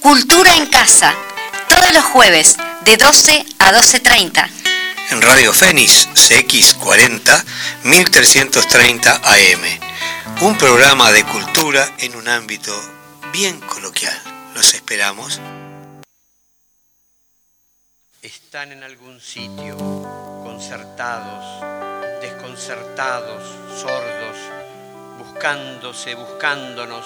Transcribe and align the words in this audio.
Cultura 0.00 0.56
en 0.56 0.66
Casa, 0.66 1.14
todos 1.68 1.92
los 1.92 2.04
jueves 2.04 2.56
de 2.86 2.96
12 2.96 3.44
a 3.58 3.70
12.30. 3.70 4.48
En 5.10 5.20
Radio 5.20 5.52
Fénix 5.52 6.08
CX40 6.14 7.44
1330 7.84 9.16
AM. 9.16 10.40
Un 10.40 10.56
programa 10.56 11.12
de 11.12 11.22
cultura 11.24 11.86
en 11.98 12.16
un 12.16 12.28
ámbito 12.28 12.72
bien 13.30 13.60
coloquial. 13.60 14.18
Los 14.54 14.72
esperamos. 14.72 15.38
Están 18.22 18.72
en 18.72 18.82
algún 18.82 19.20
sitio, 19.20 19.76
concertados, 20.42 21.62
desconcertados, 22.22 23.42
sordos, 23.78 24.36
buscándose, 25.18 26.14
buscándonos 26.14 27.04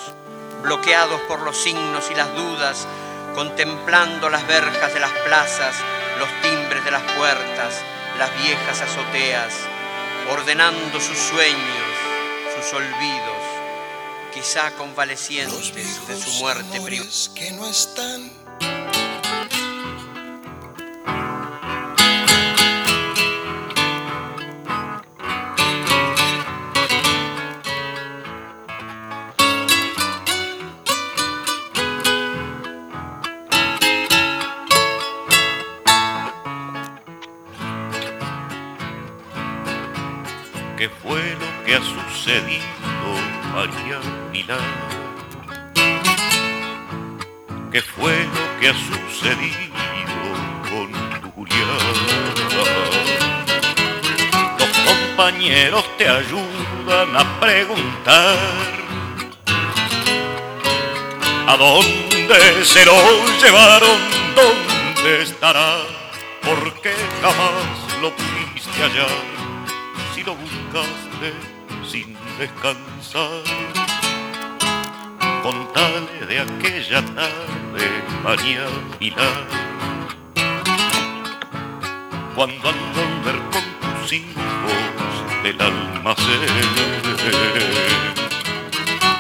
bloqueados 0.64 1.20
por 1.22 1.42
los 1.42 1.56
signos 1.56 2.10
y 2.10 2.14
las 2.14 2.34
dudas, 2.34 2.89
contemplando 3.34 4.30
las 4.30 4.46
verjas 4.46 4.93
de 4.94 5.00
las 5.00 5.12
plazas, 5.25 5.76
los 6.18 6.29
timbres 6.43 6.84
de 6.84 6.90
las 6.90 7.02
puertas, 7.12 7.80
las 8.18 8.30
viejas 8.43 8.80
azoteas, 8.80 9.53
ordenando 10.30 11.00
sus 11.00 11.18
sueños, 11.18 11.58
sus 12.56 12.72
olvidos, 12.72 13.44
quizá 14.32 14.70
convalecientes 14.72 15.75
de 16.06 16.16
su 16.16 16.30
muerte 16.40 16.81
privada. 16.81 17.11
que 17.34 17.50
no 17.53 17.67
están 17.67 18.43
ha 42.25 42.27
sucedido, 42.27 42.62
María 43.53 44.00
Pilar? 44.33 44.58
¿Qué 47.70 47.83
fue 47.83 48.25
lo 48.25 48.61
que 48.61 48.69
ha 48.69 48.75
sucedido 48.75 49.75
con 50.70 51.20
tu 51.20 51.31
Julián? 51.33 51.69
Los 54.58 54.78
compañeros 54.78 55.84
te 55.98 56.08
ayudan 56.08 57.16
a 57.16 57.41
preguntar 57.41 58.38
¿A 61.47 61.56
dónde 61.59 62.64
se 62.64 62.84
lo 62.86 62.94
llevaron? 63.42 63.98
¿Dónde 64.34 65.22
estará? 65.22 65.77
¿Por 66.42 66.81
qué 66.81 66.94
jamás 67.20 68.00
lo 68.00 68.11
pudiste 68.16 68.83
hallar? 68.83 69.34
si 70.14 70.22
lo 70.22 70.34
buscaste 70.36 71.53
descansar. 72.39 73.43
Contale 75.43 76.27
de 76.27 76.41
aquella 76.41 77.03
tarde, 77.15 77.87
María 78.23 78.67
Pilar, 78.99 79.47
cuando 82.35 82.69
al 82.69 82.81
volver 82.97 83.39
con 83.53 84.01
tus 84.01 84.12
hijos 84.12 85.43
del 85.43 85.61
almacén, 85.61 86.71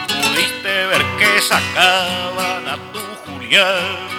pudiste 0.08 0.86
ver 0.86 1.02
que 1.18 1.42
sacaban 1.42 2.68
a 2.68 2.76
tu 2.92 3.00
Julián. 3.24 4.14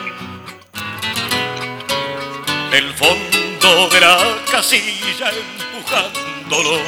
Del 2.71 2.93
fondo 2.93 3.89
de 3.89 3.99
la 4.01 4.17
casilla 4.51 5.31
empujando 5.31 6.25
dolor 6.49 6.81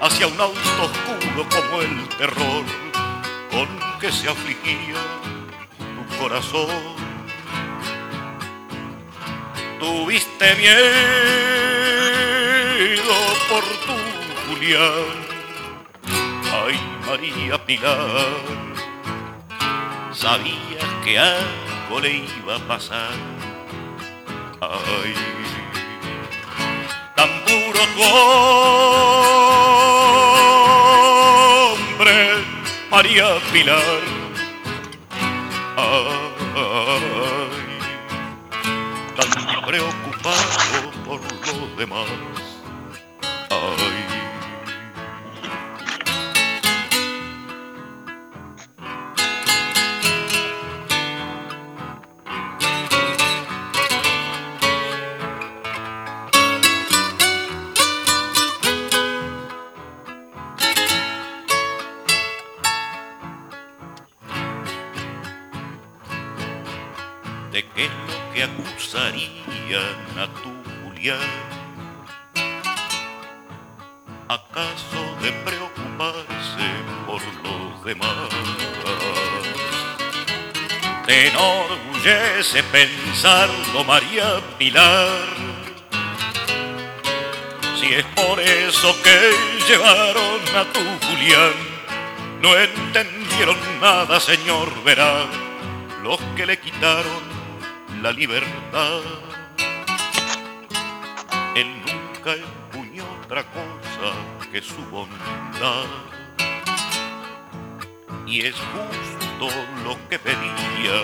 hacia 0.00 0.26
un 0.26 0.40
auto 0.40 0.82
oscuro 0.82 1.13
como 1.42 1.82
el 1.82 2.08
terror 2.10 2.64
con 3.50 3.68
que 3.98 4.12
se 4.12 4.28
afligía 4.28 5.02
tu 5.78 6.18
corazón. 6.18 6.94
Tuviste 9.80 10.54
miedo 10.54 10.74
por 13.48 13.64
tu 13.64 13.96
Julián, 14.46 15.26
ay 16.52 16.76
María 17.06 17.56
Pilar, 17.66 18.42
sabías 20.12 20.90
que 21.04 21.18
algo 21.18 22.00
le 22.00 22.12
iba 22.38 22.54
a 22.56 22.60
pasar, 22.60 23.18
ay 24.60 25.14
tan 27.16 27.30
puro 27.44 27.82
María 32.94 33.26
Pilar. 33.52 34.02
Ay, 35.76 36.30
tan 39.16 39.30
preocupado 39.66 40.92
por 41.04 41.20
los 41.20 41.76
demás. 41.76 42.08
Ay. 43.50 43.93
Tu 70.42 70.50
Julián. 70.84 71.18
¿Acaso 74.28 75.02
de 75.20 75.32
preocuparse 75.44 76.68
por 77.06 77.20
los 77.42 77.84
demás? 77.84 78.28
Te 81.06 81.28
enorgullece 81.28 82.62
pensarlo, 82.62 83.84
María 83.84 84.40
Pilar. 84.58 85.26
Si 87.78 87.94
es 87.94 88.04
por 88.14 88.40
eso 88.40 88.94
que 89.02 89.34
llevaron 89.68 90.40
a 90.56 90.64
tu 90.72 91.06
Julián, 91.06 91.52
no 92.40 92.56
entendieron 92.56 93.56
nada, 93.80 94.20
señor, 94.20 94.72
verá, 94.84 95.26
los 96.02 96.18
que 96.36 96.46
le 96.46 96.58
quitaron 96.58 97.33
la 98.04 98.12
libertad. 98.12 99.00
Él 101.56 101.68
nunca 101.86 102.34
empuñó 102.34 103.02
otra 103.24 103.44
cosa 103.44 104.12
que 104.52 104.60
su 104.60 104.76
bondad. 104.90 105.86
Y 108.26 108.42
es 108.42 108.56
justo 108.56 109.48
lo 109.84 109.96
que 110.10 110.18
pedía, 110.18 110.96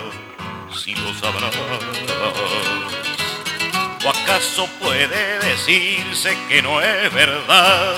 si 0.76 0.94
lo 0.94 1.14
sabrás. 1.14 1.56
¿O 4.04 4.08
acaso 4.10 4.68
puede 4.78 5.38
decirse 5.38 6.36
que 6.50 6.60
no 6.60 6.82
es 6.82 7.14
verdad? 7.14 7.94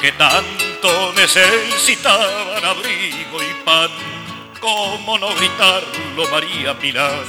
Que 0.00 0.10
tanto 0.10 1.12
necesitaban 1.14 2.64
abrigo 2.64 3.40
y 3.40 3.64
pan 3.64 4.15
¿Cómo 4.66 5.14
no 5.16 5.32
gritarlo, 5.36 6.28
María 6.32 6.76
Pilar, 6.76 7.24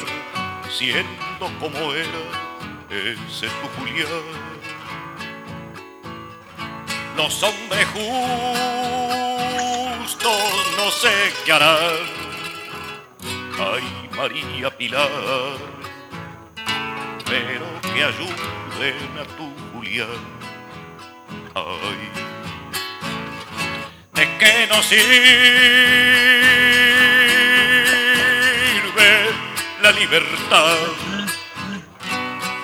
siendo 0.75 1.45
como 1.59 1.93
era 1.93 2.23
ese 2.89 3.45
tu 3.45 3.67
Julián? 3.77 4.25
Los 7.15 7.43
hombres 7.43 7.85
justos 7.93 8.07
no 10.77 10.89
sé 10.89 11.11
qué 11.45 11.53
harán. 11.53 12.07
Ay, 13.59 13.83
María 14.15 14.75
Pilar, 14.75 15.59
pero 17.23 17.67
que 17.93 18.03
ayuden 18.03 19.15
a 19.21 19.25
tu 19.37 19.47
Julián. 19.73 20.21
Ay, 21.53 22.09
de 24.15 24.23
que 24.39 24.65
no 24.71 24.81
sirve 24.81 26.86
libertad. 29.99 30.77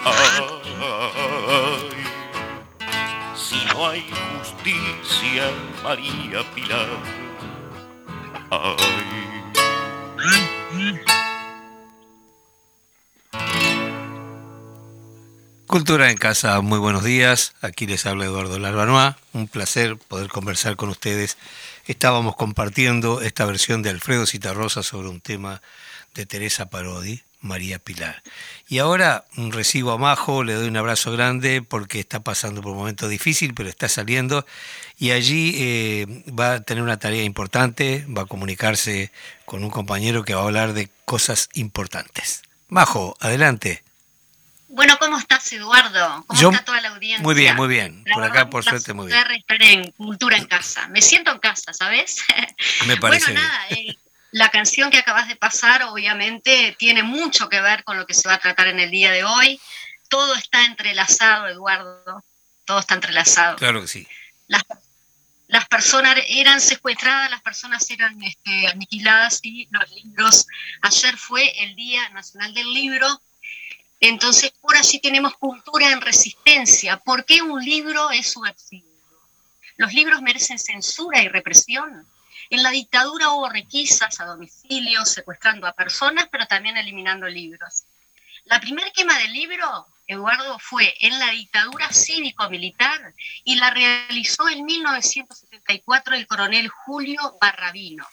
Ay, 0.05 1.89
si 3.35 3.65
no 3.65 3.89
hay 3.89 4.05
justicia, 4.39 5.49
María 5.83 6.43
Pilar. 6.53 6.89
Ay. 8.51 9.13
Cultura 15.65 16.11
en 16.11 16.17
Casa, 16.17 16.61
muy 16.61 16.77
buenos 16.77 17.03
días. 17.03 17.55
Aquí 17.61 17.87
les 17.87 18.05
habla 18.05 18.25
Eduardo 18.25 18.59
Larbanois. 18.59 19.15
Un 19.31 19.47
placer 19.47 19.97
poder 19.97 20.27
conversar 20.27 20.75
con 20.75 20.89
ustedes. 20.89 21.37
Estábamos 21.87 22.35
compartiendo 22.35 23.21
esta 23.21 23.45
versión 23.45 23.81
de 23.81 23.89
Alfredo 23.89 24.27
Citarrosa 24.27 24.83
sobre 24.83 25.09
un 25.09 25.19
tema 25.19 25.63
de 26.13 26.25
Teresa 26.25 26.69
Parodi, 26.69 27.21
María 27.43 27.77
Pilar. 27.77 28.23
Y 28.67 28.79
ahora 28.79 29.25
recibo 29.35 29.91
a 29.91 29.97
Majo, 29.97 30.43
le 30.43 30.53
doy 30.53 30.67
un 30.67 30.77
abrazo 30.77 31.11
grande 31.11 31.61
porque 31.61 31.99
está 31.99 32.21
pasando 32.21 32.61
por 32.61 32.71
un 32.71 32.79
momento 32.79 33.07
difícil, 33.07 33.53
pero 33.53 33.69
está 33.69 33.89
saliendo. 33.89 34.45
Y 34.97 35.11
allí 35.11 35.55
eh, 35.57 36.23
va 36.27 36.53
a 36.53 36.61
tener 36.61 36.83
una 36.83 36.97
tarea 36.97 37.23
importante, 37.23 38.05
va 38.07 38.23
a 38.23 38.25
comunicarse 38.25 39.11
con 39.45 39.63
un 39.63 39.69
compañero 39.69 40.23
que 40.23 40.33
va 40.33 40.41
a 40.41 40.45
hablar 40.45 40.73
de 40.73 40.89
cosas 41.05 41.49
importantes. 41.53 42.43
Majo, 42.69 43.15
adelante. 43.19 43.83
Bueno, 44.73 44.97
¿cómo 44.99 45.19
estás, 45.19 45.53
Eduardo? 45.53 46.23
¿Cómo 46.25 46.51
está 46.51 46.65
toda 46.65 46.81
la 46.81 46.89
audiencia? 46.89 47.21
Muy 47.21 47.35
bien, 47.35 47.55
muy 47.55 47.67
bien. 47.67 48.03
Por 48.11 48.23
acá, 48.23 48.49
por 48.49 48.63
suerte, 48.63 48.93
muy 48.93 49.05
bien. 49.05 49.19
estar 49.19 49.61
en 49.61 49.91
Cultura 49.91 50.35
en 50.35 50.45
Casa. 50.45 50.87
Me 50.87 50.99
siento 50.99 51.31
en 51.31 51.37
casa, 51.37 51.73
¿sabes? 51.73 52.23
Me 52.87 52.97
parece 52.97 53.33
Bueno, 53.33 53.41
nada, 53.41 53.67
eh, 53.69 53.95
la 54.33 54.49
canción 54.49 54.91
que 54.91 54.97
acabas 54.97 55.27
de 55.29 55.35
pasar, 55.35 55.83
obviamente, 55.83 56.75
tiene 56.77 57.03
mucho 57.03 57.47
que 57.47 57.61
ver 57.61 57.83
con 57.85 57.97
lo 57.97 58.05
que 58.05 58.13
se 58.13 58.27
va 58.27 58.35
a 58.35 58.39
tratar 58.39 58.67
en 58.67 58.79
el 58.79 58.91
día 58.91 59.11
de 59.11 59.23
hoy. 59.23 59.59
Todo 60.09 60.35
está 60.35 60.65
entrelazado, 60.65 61.47
Eduardo. 61.47 62.23
Todo 62.65 62.79
está 62.79 62.95
entrelazado. 62.95 63.55
Claro 63.55 63.81
que 63.81 63.87
sí. 63.87 64.07
Las, 64.47 64.63
las 65.47 65.67
personas 65.67 66.17
eran 66.27 66.59
secuestradas, 66.59 67.31
las 67.31 67.41
personas 67.41 67.89
eran 67.89 68.21
este, 68.21 68.67
aniquiladas 68.67 69.39
y 69.43 69.67
los 69.71 69.89
libros. 69.91 70.47
Ayer 70.81 71.17
fue 71.17 71.63
el 71.63 71.75
Día 71.75 72.09
Nacional 72.09 72.53
del 72.53 72.73
Libro 72.73 73.21
entonces, 74.05 74.51
por 74.59 74.75
allí 74.75 74.99
tenemos 74.99 75.37
cultura 75.37 75.89
en 75.89 76.01
resistencia. 76.01 76.97
¿Por 76.97 77.23
qué 77.23 77.41
un 77.41 77.63
libro 77.63 78.11
es 78.11 78.31
subversivo? 78.31 78.85
Los 79.77 79.93
libros 79.93 80.21
merecen 80.21 80.59
censura 80.59 81.21
y 81.21 81.29
represión. 81.29 82.05
En 82.49 82.63
la 82.63 82.71
dictadura 82.71 83.31
hubo 83.31 83.49
requisas 83.49 84.19
a 84.19 84.25
domicilio, 84.25 85.05
secuestrando 85.05 85.67
a 85.67 85.73
personas, 85.73 86.27
pero 86.31 86.45
también 86.45 86.77
eliminando 86.77 87.27
libros. 87.27 87.83
La 88.45 88.59
primera 88.59 88.91
quema 88.91 89.17
del 89.19 89.31
libro, 89.31 89.87
Eduardo, 90.05 90.59
fue 90.59 90.93
en 90.99 91.17
la 91.17 91.31
dictadura 91.31 91.91
cívico-militar 91.91 93.13
y 93.43 93.55
la 93.55 93.69
realizó 93.69 94.49
en 94.49 94.65
1974 94.65 96.15
el 96.15 96.27
coronel 96.27 96.67
Julio 96.67 97.37
Barrabino. 97.39 98.05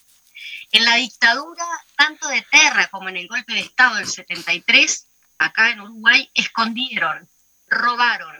En 0.72 0.84
la 0.84 0.94
dictadura, 0.96 1.66
tanto 1.96 2.28
de 2.28 2.42
Terra 2.42 2.88
como 2.88 3.08
en 3.08 3.16
el 3.16 3.26
golpe 3.26 3.54
de 3.54 3.60
Estado 3.60 3.96
del 3.96 4.06
73, 4.06 5.06
acá 5.38 5.70
en 5.70 5.80
Uruguay, 5.80 6.30
escondieron, 6.32 7.28
robaron, 7.66 8.38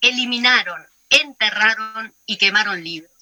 eliminaron, 0.00 0.84
enterraron 1.08 2.14
y 2.26 2.36
quemaron 2.36 2.82
libros. 2.82 3.17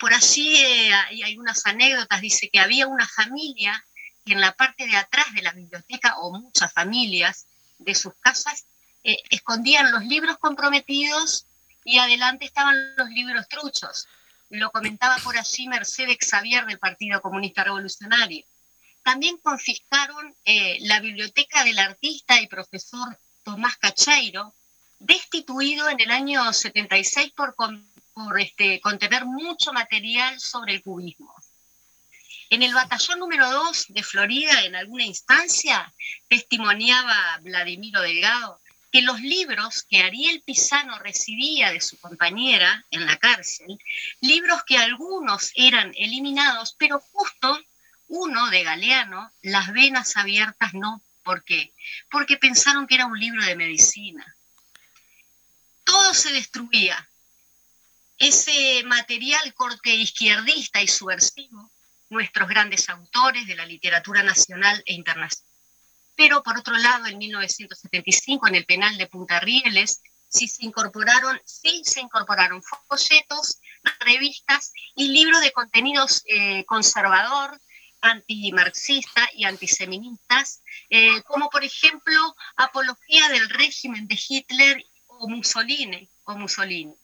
Por 0.00 0.14
allí 0.14 0.56
eh, 0.56 0.94
hay, 0.94 1.22
algunas 1.22 1.66
anécdotas, 1.66 2.22
dice 2.22 2.48
que 2.50 2.58
había 2.58 2.86
una 2.86 3.06
familia 3.06 3.84
que 4.24 4.32
en 4.32 4.40
la 4.40 4.52
parte 4.52 4.86
de 4.86 4.96
atrás 4.96 5.26
de 5.34 5.42
la 5.42 5.52
biblioteca, 5.52 6.16
o 6.20 6.32
muchas 6.32 6.72
familias 6.72 7.46
de 7.76 7.94
sus 7.94 8.14
casas, 8.18 8.64
eh, 9.04 9.22
escondían 9.28 9.92
los 9.92 10.02
libros 10.06 10.38
comprometidos 10.38 11.46
y 11.84 11.98
adelante 11.98 12.46
estaban 12.46 12.96
los 12.96 13.10
libros 13.10 13.46
truchos. 13.48 14.08
Lo 14.48 14.70
comentaba 14.70 15.16
por 15.18 15.36
allí 15.36 15.68
Mercedes 15.68 16.16
Xavier 16.18 16.64
del 16.64 16.78
Partido 16.78 17.20
Comunista 17.20 17.62
Revolucionario. 17.62 18.46
También 19.02 19.36
confiscaron 19.36 20.34
eh, 20.46 20.78
la 20.80 21.00
biblioteca 21.00 21.62
del 21.62 21.78
artista 21.78 22.40
y 22.40 22.46
profesor 22.46 23.18
Tomás 23.44 23.76
Cacheiro, 23.76 24.54
destituido 24.98 25.90
en 25.90 26.00
el 26.00 26.10
año 26.10 26.50
76 26.50 27.32
por, 27.32 27.54
por 28.24 28.40
este, 28.40 28.80
contener 28.80 29.24
mucho 29.24 29.72
material 29.72 30.38
sobre 30.40 30.74
el 30.74 30.82
cubismo. 30.82 31.34
En 32.50 32.62
el 32.62 32.74
batallón 32.74 33.20
número 33.20 33.48
2 33.48 33.86
de 33.90 34.02
Florida, 34.02 34.64
en 34.64 34.74
alguna 34.74 35.04
instancia, 35.04 35.92
testimoniaba 36.28 37.38
Vladimiro 37.42 38.00
Delgado 38.00 38.60
que 38.90 39.02
los 39.02 39.20
libros 39.20 39.84
que 39.88 40.02
Ariel 40.02 40.42
Pisano 40.42 40.98
recibía 40.98 41.70
de 41.70 41.80
su 41.80 41.98
compañera 42.00 42.84
en 42.90 43.06
la 43.06 43.16
cárcel, 43.18 43.78
libros 44.20 44.64
que 44.64 44.78
algunos 44.78 45.52
eran 45.54 45.92
eliminados, 45.96 46.74
pero 46.76 46.98
justo 46.98 47.60
uno 48.08 48.50
de 48.50 48.64
Galeano, 48.64 49.32
Las 49.42 49.72
venas 49.72 50.16
abiertas 50.16 50.74
no. 50.74 51.00
¿Por 51.22 51.44
qué? 51.44 51.72
Porque 52.10 52.36
pensaron 52.36 52.86
que 52.86 52.96
era 52.96 53.06
un 53.06 53.18
libro 53.18 53.44
de 53.44 53.54
medicina. 53.54 54.36
Todo 55.84 56.12
se 56.14 56.32
destruía. 56.32 57.09
Ese 58.20 58.84
material 58.84 59.54
corte 59.54 59.94
izquierdista 59.94 60.82
y 60.82 60.86
subversivo, 60.86 61.72
nuestros 62.10 62.50
grandes 62.50 62.90
autores 62.90 63.46
de 63.46 63.56
la 63.56 63.64
literatura 63.64 64.22
nacional 64.22 64.82
e 64.84 64.92
internacional. 64.92 65.50
Pero 66.16 66.42
por 66.42 66.58
otro 66.58 66.76
lado, 66.76 67.06
en 67.06 67.16
1975, 67.16 68.46
en 68.48 68.56
el 68.56 68.66
penal 68.66 68.98
de 68.98 69.06
Punta 69.06 69.40
Rieles, 69.40 70.02
sí 70.28 70.48
se 70.48 70.66
incorporaron, 70.66 71.40
sí 71.46 71.80
se 71.82 72.02
incorporaron 72.02 72.62
folletos, 72.62 73.58
revistas 74.00 74.70
y 74.94 75.08
libros 75.08 75.40
de 75.40 75.52
contenidos 75.52 76.22
eh, 76.26 76.66
conservador, 76.66 77.58
antimarxistas 78.02 79.30
y 79.32 79.46
antiseministas, 79.46 80.62
eh, 80.90 81.22
como 81.22 81.48
por 81.48 81.64
ejemplo 81.64 82.36
apología 82.56 83.30
del 83.30 83.48
régimen 83.48 84.06
de 84.06 84.20
Hitler 84.28 84.84
o 85.06 85.26
Mussolini. 85.26 86.06
O 86.24 86.34
Mussolini. 86.36 86.99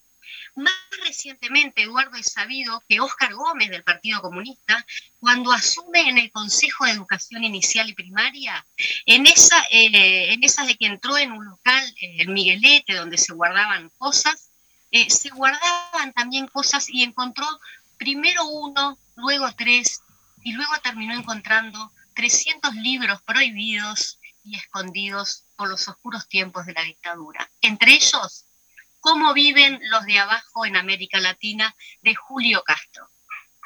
Más 0.56 0.72
recientemente, 1.04 1.82
Eduardo 1.82 2.16
es 2.16 2.32
sabido 2.32 2.82
que 2.88 2.98
Óscar 3.00 3.34
Gómez 3.34 3.70
del 3.70 3.84
Partido 3.84 4.22
Comunista, 4.22 4.84
cuando 5.20 5.52
asume 5.52 6.08
en 6.08 6.18
el 6.18 6.32
Consejo 6.32 6.86
de 6.86 6.92
Educación 6.92 7.44
Inicial 7.44 7.88
y 7.88 7.94
Primaria, 7.94 8.66
en 9.04 9.26
esa, 9.26 9.62
eh, 9.70 10.32
en 10.32 10.42
esa 10.42 10.64
de 10.64 10.76
que 10.76 10.86
entró 10.86 11.18
en 11.18 11.32
un 11.32 11.44
local, 11.44 11.84
eh, 12.00 12.16
el 12.20 12.28
Miguelete, 12.28 12.94
donde 12.94 13.18
se 13.18 13.34
guardaban 13.34 13.90
cosas, 13.98 14.50
se 15.08 15.28
guardaban 15.28 16.12
también 16.14 16.46
cosas 16.46 16.88
y 16.88 17.02
encontró 17.02 17.46
primero 17.98 18.46
uno, 18.46 18.98
luego 19.16 19.52
tres, 19.54 20.00
y 20.42 20.52
luego 20.52 20.72
terminó 20.82 21.12
encontrando 21.12 21.92
300 22.14 22.75
libros 22.76 23.20
prohibidos 23.22 24.18
y 24.42 24.56
escondidos 24.56 25.44
por 25.56 25.68
los 25.68 25.86
oscuros 25.88 26.28
tiempos 26.28 26.64
de 26.64 26.72
la 26.72 26.82
dictadura. 26.82 27.50
Entre 27.60 27.92
ellos, 27.92 28.45
Cómo 29.06 29.32
viven 29.34 29.78
los 29.84 30.04
de 30.04 30.18
abajo 30.18 30.66
en 30.66 30.75
América 30.76 31.20
Latina 31.20 31.76
de 32.02 32.16
Julio 32.16 32.64
Castro. 32.64 33.08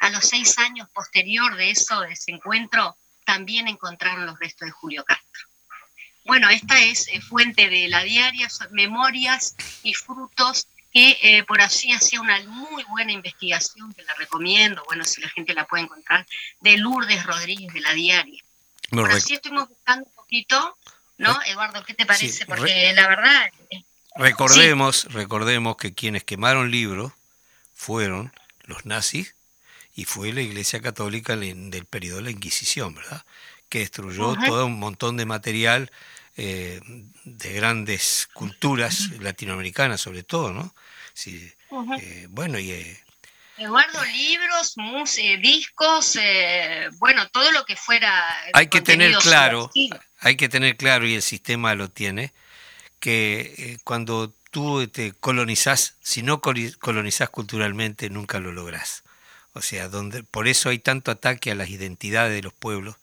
A 0.02 0.10
los 0.10 0.22
seis 0.22 0.58
años 0.58 0.86
posterior 0.90 1.56
de 1.56 1.70
eso, 1.70 1.98
de 2.02 2.12
ese 2.12 2.32
encuentro, 2.32 2.98
también 3.24 3.66
encontraron 3.66 4.26
los 4.26 4.38
restos 4.38 4.66
de 4.66 4.72
Julio 4.72 5.02
Castro. 5.02 5.48
Bueno, 6.26 6.50
esta 6.50 6.78
es 6.80 7.08
eh, 7.08 7.22
fuente 7.22 7.70
de 7.70 7.88
la 7.88 8.02
diaria, 8.02 8.50
son 8.50 8.68
memorias 8.72 9.56
y 9.82 9.94
frutos 9.94 10.66
que 10.92 11.16
eh, 11.22 11.42
por 11.44 11.62
allí 11.62 11.90
hacía 11.92 12.20
una 12.20 12.38
muy 12.42 12.84
buena 12.90 13.12
investigación, 13.12 13.94
que 13.94 14.02
la 14.02 14.12
recomiendo, 14.12 14.82
bueno, 14.84 15.04
si 15.04 15.22
la 15.22 15.30
gente 15.30 15.54
la 15.54 15.66
puede 15.66 15.84
encontrar, 15.84 16.26
de 16.60 16.76
Lourdes 16.76 17.24
Rodríguez 17.24 17.72
de 17.72 17.80
la 17.80 17.94
Diaria. 17.94 18.44
por 18.90 19.10
así 19.10 19.32
estuvimos 19.32 19.70
buscando 19.70 20.04
un 20.04 20.12
poquito, 20.12 20.76
¿no? 21.16 21.40
Eduardo, 21.46 21.82
¿qué 21.82 21.94
te 21.94 22.04
parece? 22.04 22.44
Porque 22.44 22.92
la 22.92 23.08
verdad... 23.08 23.50
Eh, 24.16 24.22
recordemos, 24.22 25.04
recordemos 25.12 25.76
que 25.76 25.94
quienes 25.94 26.24
quemaron 26.24 26.70
libros 26.70 27.12
fueron 27.74 28.32
los 28.64 28.86
nazis 28.86 29.34
y 29.94 30.04
fue 30.04 30.32
la 30.32 30.40
Iglesia 30.40 30.80
Católica 30.80 31.36
del 31.36 31.84
periodo 31.86 32.18
de 32.18 32.24
la 32.24 32.30
Inquisición, 32.30 32.94
¿verdad? 32.94 33.24
Que 33.68 33.80
destruyó 33.80 34.34
todo 34.46 34.66
un 34.66 34.78
montón 34.78 35.16
de 35.16 35.26
material 35.26 35.90
eh, 36.36 36.80
de 37.24 37.52
grandes 37.52 38.28
culturas 38.32 39.10
latinoamericanas 39.20 40.00
sobre 40.00 40.22
todo, 40.22 40.52
¿no? 40.52 40.74
Sí, 41.12 41.52
eh, 42.00 42.26
bueno, 42.30 42.58
y... 42.58 42.70
Eh, 42.70 43.04
Eduardo, 43.58 44.02
libros, 44.06 44.74
discos, 45.42 46.18
bueno, 46.98 47.28
todo 47.28 47.52
lo 47.52 47.66
que 47.66 47.76
fuera... 47.76 48.24
Hay 48.54 48.68
que 48.68 48.80
tener 48.80 49.14
claro, 49.18 49.70
hay 50.18 50.36
que 50.36 50.48
tener 50.48 50.78
claro, 50.78 51.06
y 51.06 51.14
el 51.14 51.20
sistema 51.20 51.74
lo 51.74 51.90
tiene, 51.90 52.32
que 53.00 53.78
cuando 53.82 54.32
tú 54.50 54.86
te 54.88 55.12
colonizás, 55.12 55.96
si 56.00 56.22
no 56.22 56.40
colonizás 56.40 57.30
culturalmente, 57.30 58.10
nunca 58.10 58.38
lo 58.38 58.52
lográs. 58.52 59.02
O 59.52 59.62
sea, 59.62 59.88
donde, 59.88 60.22
por 60.22 60.46
eso 60.46 60.68
hay 60.68 60.78
tanto 60.78 61.10
ataque 61.10 61.50
a 61.50 61.54
las 61.54 61.70
identidades 61.70 62.32
de 62.32 62.42
los 62.42 62.52
pueblos 62.52 62.96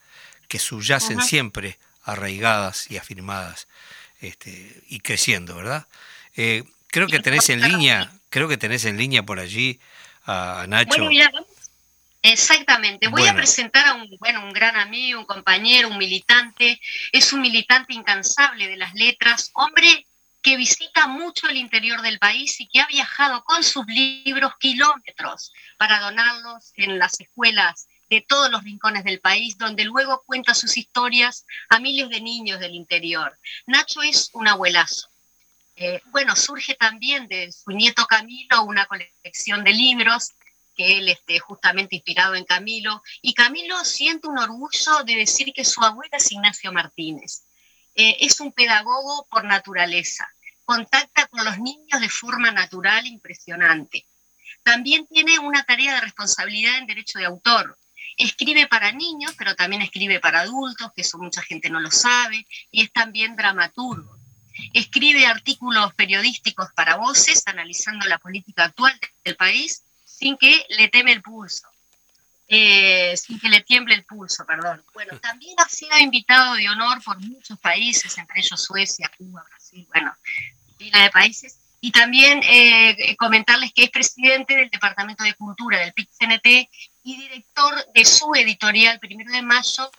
que 0.48 0.60
subyacen 0.60 1.22
siempre 1.22 1.78
arraigadas 2.04 2.90
y 2.90 2.98
afirmadas 2.98 3.68
este, 4.22 4.82
y 4.88 5.02
creciendo, 5.02 5.56
¿verdad? 5.56 5.88
Eh, 6.38 6.64
creo 6.88 7.08
que 7.08 7.20
tenés 7.20 7.50
en 7.50 7.62
línea, 7.70 8.14
creo 8.30 8.48
que 8.48 8.58
tenés 8.58 8.86
en 8.86 8.98
línea 8.98 9.24
por 9.24 9.40
allí 9.40 9.80
a, 10.26 10.66
Nacho. 10.68 11.04
Bueno, 11.04 11.46
exactamente. 12.32 13.08
Voy 13.08 13.28
a 13.28 13.36
presentar 13.36 13.88
a 13.88 13.94
un, 13.94 14.10
bueno, 14.20 14.44
un 14.44 14.52
gran 14.52 14.76
amigo, 14.76 15.20
un 15.20 15.26
compañero, 15.26 15.90
un 15.90 15.98
militante. 15.98 16.80
Es 17.12 17.34
un 17.34 17.42
militante 17.42 17.94
incansable 17.94 18.68
de 18.68 18.78
las 18.78 18.94
letras, 18.94 19.52
hombre 19.54 20.08
que 20.42 20.56
visita 20.56 21.08
mucho 21.08 21.50
el 21.50 21.58
interior 21.58 22.02
del 22.02 22.20
país 22.20 22.62
y 22.62 22.68
que 22.68 22.80
ha 22.80 22.88
viajado 22.88 23.44
con 23.44 23.64
sus 23.64 23.86
libros 23.88 24.54
kilómetros 24.60 25.52
para 25.78 26.00
donarlos 26.00 26.72
en 26.76 27.00
las 27.00 27.20
escuelas 27.20 27.88
de 28.10 28.22
todos 28.22 28.50
los 28.50 28.64
rincones 28.64 29.04
del 29.04 29.20
país, 29.20 29.58
donde 29.58 29.84
luego 29.84 30.24
cuenta 30.26 30.54
sus 30.54 30.78
historias 30.78 31.46
a 31.70 31.80
miles 31.80 32.10
de 32.10 32.22
niños 32.22 32.60
del 32.60 32.76
interior. 32.76 33.38
Nacho 33.66 34.02
es 34.02 34.30
un 34.34 34.48
abuelazo. 34.48 35.10
Eh, 35.76 36.02
bueno, 36.08 36.36
surge 36.36 36.76
también 36.76 37.28
de 37.28 37.52
su 37.52 37.72
nieto 37.72 38.06
Camilo 38.06 38.64
una 38.64 38.86
colección 38.86 39.64
de 39.64 39.74
libros 39.74 40.32
que 40.78 41.00
él 41.00 41.10
esté 41.10 41.40
justamente 41.40 41.96
inspirado 41.96 42.36
en 42.36 42.46
Camilo. 42.46 43.02
Y 43.22 43.34
Camilo 43.34 43.84
siente 43.84 44.28
un 44.28 44.38
orgullo 44.38 45.04
de 45.06 45.16
decir 45.16 45.52
que 45.54 45.66
su 45.66 45.84
abuela 45.84 46.18
es 46.18 46.32
Ignacio 46.32 46.72
Martínez. 46.72 47.44
Eh, 47.96 48.18
es 48.20 48.40
un 48.40 48.54
pedagogo 48.54 49.28
por 49.30 49.44
naturaleza. 49.44 50.30
Contacta 50.64 51.28
con 51.28 51.44
los 51.44 51.58
niños 51.60 52.00
de 52.00 52.10
forma 52.10 52.52
natural 52.52 53.08
impresionante. 53.08 54.06
También 54.64 55.08
tiene 55.08 55.40
una 55.40 55.64
tarea 55.64 55.96
de 55.96 56.02
responsabilidad 56.02 56.78
en 56.78 56.88
derecho 56.88 57.20
de 57.20 57.26
autor 57.26 57.78
Escribe 58.18 58.66
para 58.66 58.92
niños, 58.92 59.36
pero 59.38 59.56
también 59.56 59.84
escribe 59.84 60.20
para 60.20 60.40
adultos, 60.42 60.92
que 60.96 61.02
eso 61.02 61.20
mucha 61.20 61.44
gente 61.44 61.70
no 61.70 61.80
lo 61.80 61.92
sabe, 61.92 62.48
y 62.72 62.82
es 62.82 62.92
también 62.92 63.36
dramaturgo. 63.36 64.18
Escribe 64.74 65.28
artículos 65.28 65.94
periodísticos 65.94 66.70
para 66.76 66.98
voces, 66.98 67.44
analizando 67.46 68.08
la 68.08 68.18
política 68.18 68.66
actual 68.66 69.00
del 69.24 69.36
país, 69.36 69.84
sin 70.18 70.36
que 70.36 70.66
le 70.70 70.88
teme 70.88 71.12
el 71.12 71.22
pulso. 71.22 71.68
Eh, 72.48 73.16
sin 73.18 73.40
que 73.40 73.50
le 73.50 73.62
tiemble 73.62 73.94
el 73.94 74.06
pulso, 74.06 74.46
perdón. 74.46 74.84
Bueno, 74.94 75.20
también 75.20 75.54
ha 75.58 75.68
sido 75.68 75.98
invitado 75.98 76.56
de 76.56 76.68
honor 76.70 77.04
por 77.04 77.20
muchos 77.20 77.60
países, 77.60 78.18
entre 78.18 78.40
ellos 78.40 78.64
Suecia, 78.64 79.12
Cuba, 79.18 79.46
Brasil, 79.50 79.86
bueno, 79.94 80.16
pila 80.78 81.04
de 81.04 81.10
países, 81.12 81.58
y 81.82 81.92
también 81.92 82.42
eh, 82.44 83.16
comentarles 83.18 83.74
que 83.74 83.84
es 83.84 83.90
presidente 83.92 84.56
del 84.56 84.70
Departamento 84.70 85.24
de 85.24 85.36
Cultura 85.36 85.80
del 85.80 85.94
PIC-CNT 85.94 86.70
y 87.04 87.18
director 87.18 87.86
de 87.94 88.06
su 88.06 88.34
editorial, 88.34 89.00
primero 89.00 89.32
de 89.32 89.42
mayo, 89.42 89.92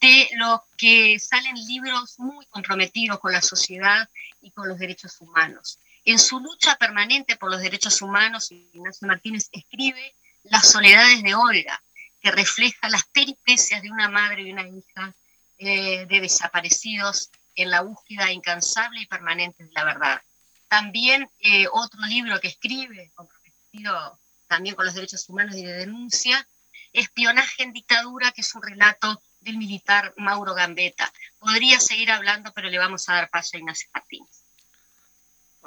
de 0.00 0.28
lo 0.36 0.64
que 0.76 1.18
salen 1.18 1.56
libros 1.66 2.18
muy 2.18 2.44
comprometidos 2.46 3.18
con 3.18 3.32
la 3.32 3.40
sociedad 3.40 4.08
y 4.42 4.50
con 4.50 4.68
los 4.68 4.78
derechos 4.78 5.18
humanos. 5.20 5.78
En 6.06 6.20
su 6.20 6.38
lucha 6.38 6.76
permanente 6.76 7.34
por 7.34 7.50
los 7.50 7.60
derechos 7.60 8.00
humanos, 8.00 8.52
Ignacio 8.52 9.08
Martínez 9.08 9.48
escribe 9.50 10.14
Las 10.44 10.70
soledades 10.70 11.20
de 11.20 11.34
Olga, 11.34 11.82
que 12.20 12.30
refleja 12.30 12.88
las 12.88 13.02
peripecias 13.06 13.82
de 13.82 13.90
una 13.90 14.08
madre 14.08 14.42
y 14.42 14.52
una 14.52 14.68
hija 14.68 15.12
eh, 15.58 16.06
de 16.06 16.20
desaparecidos 16.20 17.30
en 17.56 17.70
la 17.70 17.80
búsqueda 17.80 18.30
incansable 18.30 19.00
y 19.00 19.06
permanente 19.06 19.64
de 19.64 19.72
la 19.72 19.82
verdad. 19.82 20.22
También 20.68 21.28
eh, 21.40 21.66
otro 21.72 22.00
libro 22.02 22.38
que 22.38 22.48
escribe, 22.48 23.10
comprometido 23.12 24.20
también 24.46 24.76
con 24.76 24.84
los 24.84 24.94
derechos 24.94 25.28
humanos 25.28 25.56
y 25.56 25.64
de 25.64 25.72
denuncia, 25.72 26.46
Espionaje 26.92 27.64
en 27.64 27.72
dictadura, 27.72 28.30
que 28.30 28.42
es 28.42 28.54
un 28.54 28.62
relato 28.62 29.20
del 29.40 29.58
militar 29.58 30.14
Mauro 30.16 30.54
Gambetta. 30.54 31.12
Podría 31.38 31.80
seguir 31.80 32.12
hablando, 32.12 32.52
pero 32.54 32.70
le 32.70 32.78
vamos 32.78 33.08
a 33.08 33.14
dar 33.14 33.28
paso 33.28 33.56
a 33.56 33.58
Ignacio 33.58 33.90
Martínez. 33.92 34.45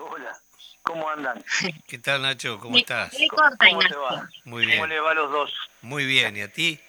Hola, 0.01 0.39
¿cómo 0.81 1.09
andan? 1.09 1.43
¿Qué 1.87 1.97
tal, 1.97 2.21
Nacho? 2.21 2.57
¿Cómo 2.59 2.77
estás? 2.77 3.13
¿Cómo, 3.29 3.79
te 3.79 3.95
va? 3.95 4.29
Muy 4.45 4.65
bien. 4.65 4.77
¿Cómo 4.77 4.87
le 4.87 4.99
va 5.01 5.11
a 5.11 5.13
los 5.13 5.29
dos? 5.29 5.53
Muy 5.81 6.05
bien, 6.05 6.37
¿y 6.37 6.41
a 6.41 6.47
ti? 6.47 6.79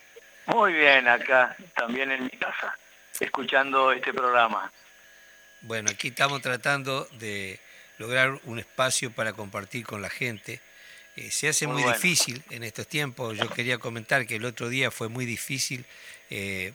Muy 0.46 0.72
bien, 0.74 1.08
acá, 1.08 1.56
también 1.74 2.12
en 2.12 2.24
mi 2.24 2.30
casa, 2.30 2.78
escuchando 3.18 3.90
este 3.90 4.12
programa. 4.14 4.70
Bueno, 5.62 5.90
aquí 5.90 6.08
estamos 6.08 6.40
tratando 6.40 7.06
de 7.18 7.58
lograr 7.98 8.38
un 8.44 8.60
espacio 8.60 9.10
para 9.10 9.32
compartir 9.32 9.84
con 9.84 10.02
la 10.02 10.08
gente. 10.08 10.60
Eh, 11.16 11.32
se 11.32 11.48
hace 11.48 11.66
muy, 11.66 11.82
difícil 11.82 12.44
en 12.50 12.62
estos 12.62 12.86
tiempos. 12.86 13.36
Yo 13.36 13.50
quería 13.50 13.78
comentar 13.78 14.24
que 14.26 14.36
el 14.36 14.44
otro 14.44 14.68
día 14.68 14.92
fue 14.92 15.08
muy 15.08 15.26
difícil. 15.26 15.84
Eh, 16.30 16.74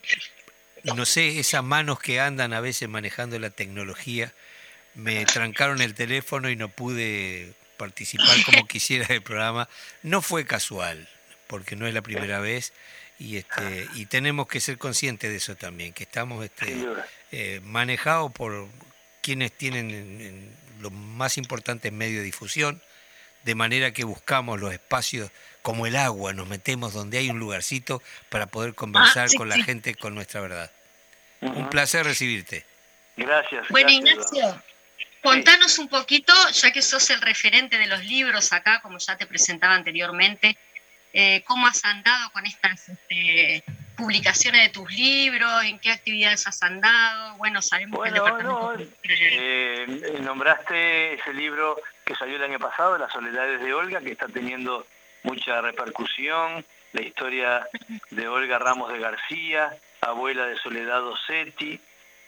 no 0.84 1.06
sé, 1.06 1.40
esas 1.40 1.64
manos 1.64 2.00
que 2.00 2.20
andan 2.20 2.54
a 2.54 2.60
veces 2.60 2.90
manejando 2.90 3.40
la 3.40 3.50
tecnología, 3.50 4.34
me 4.96 5.26
trancaron 5.26 5.82
el 5.82 5.94
teléfono 5.94 6.50
y 6.50 6.56
no 6.56 6.70
pude 6.70 7.54
participar 7.78 8.36
como 8.46 8.66
quisiera 8.68 9.06
del 9.08 9.22
programa. 9.22 9.70
No 10.04 10.22
fue 10.22 10.46
casual, 10.46 11.08
porque 11.48 11.76
no 11.76 11.88
es 11.88 11.94
la 11.94 12.02
primera 12.02 12.40
vez. 12.40 12.74
Y, 13.18 13.38
este, 13.38 13.88
y 13.96 14.08
tenemos 14.08 14.48
que 14.48 14.60
ser 14.60 14.78
conscientes 14.78 15.30
de 15.30 15.38
eso 15.38 15.56
también, 15.56 15.94
que 15.94 16.04
estamos 16.04 16.44
este, 16.44 16.86
eh, 17.32 17.62
manejados 17.64 18.32
por 18.32 18.68
quienes 19.22 19.54
tienen 19.54 20.54
los 20.82 20.92
más 20.92 21.38
importantes 21.38 21.92
medios 21.94 22.20
de 22.20 22.26
difusión, 22.26 22.82
de 23.44 23.56
manera 23.56 23.92
que 23.92 24.04
buscamos 24.04 24.60
los 24.60 24.74
espacios 24.74 25.32
como 25.62 25.88
el 25.88 25.96
agua, 25.96 26.34
nos 26.34 26.48
metemos 26.48 26.94
donde 26.94 27.18
hay 27.18 27.30
un 27.30 27.40
lugarcito 27.40 28.02
para 28.30 28.48
poder 28.48 28.76
conversar 28.76 29.30
ah, 29.32 29.38
con 29.38 29.50
la 29.50 29.64
gente 29.64 29.96
con 29.96 30.14
nuestra 30.14 30.42
verdad. 30.42 30.72
Un 31.42 31.70
placer 31.70 32.06
recibirte. 32.06 32.66
Gracias. 33.18 33.68
Bueno, 33.70 33.90
Ignacio, 33.90 34.62
contanos 35.26 35.80
un 35.80 35.88
poquito, 35.88 36.34
ya 36.54 36.72
que 36.72 36.82
sos 36.82 37.10
el 37.10 37.20
referente 37.22 37.78
de 37.78 37.88
los 37.88 38.06
libros 38.06 38.54
acá, 38.54 38.80
como 38.82 39.00
ya 39.00 39.18
te 39.18 39.26
presentaba 39.26 39.74
anteriormente, 39.74 40.56
eh, 41.14 41.44
cómo 41.46 41.66
has 41.66 41.84
andado 41.84 42.30
con 42.32 42.46
estas 42.46 42.90
este, 42.90 43.64
publicaciones 43.98 44.64
de 44.64 44.70
tus 44.70 44.92
libros, 44.92 45.64
en 45.64 45.80
qué 45.80 45.92
actividades 45.92 46.46
has 46.46 46.62
andado. 46.62 47.38
Bueno, 47.38 47.62
sabemos 47.62 48.04
que 48.04 48.10
el 48.10 48.14
departamento... 48.14 48.74
Eh, 49.04 49.86
eh, 49.88 50.20
nombraste 50.22 51.16
ese 51.16 51.34
libro 51.34 51.82
que 52.06 52.16
salió 52.16 52.36
el 52.36 52.44
año 52.44 52.60
pasado, 52.60 52.98
Las 52.98 53.12
Soledades 53.12 53.62
de 53.62 53.74
Olga, 53.74 54.02
que 54.02 54.12
está 54.12 54.28
teniendo 54.28 54.86
mucha 55.24 55.62
repercusión, 55.62 56.64
la 56.94 57.02
historia 57.02 57.68
de 58.12 58.28
Olga 58.28 58.60
Ramos 58.60 58.94
de 58.94 59.00
García, 59.00 59.76
abuela 60.02 60.46
de 60.46 60.58
Soledad 60.58 61.00
Dosetti, 61.00 61.80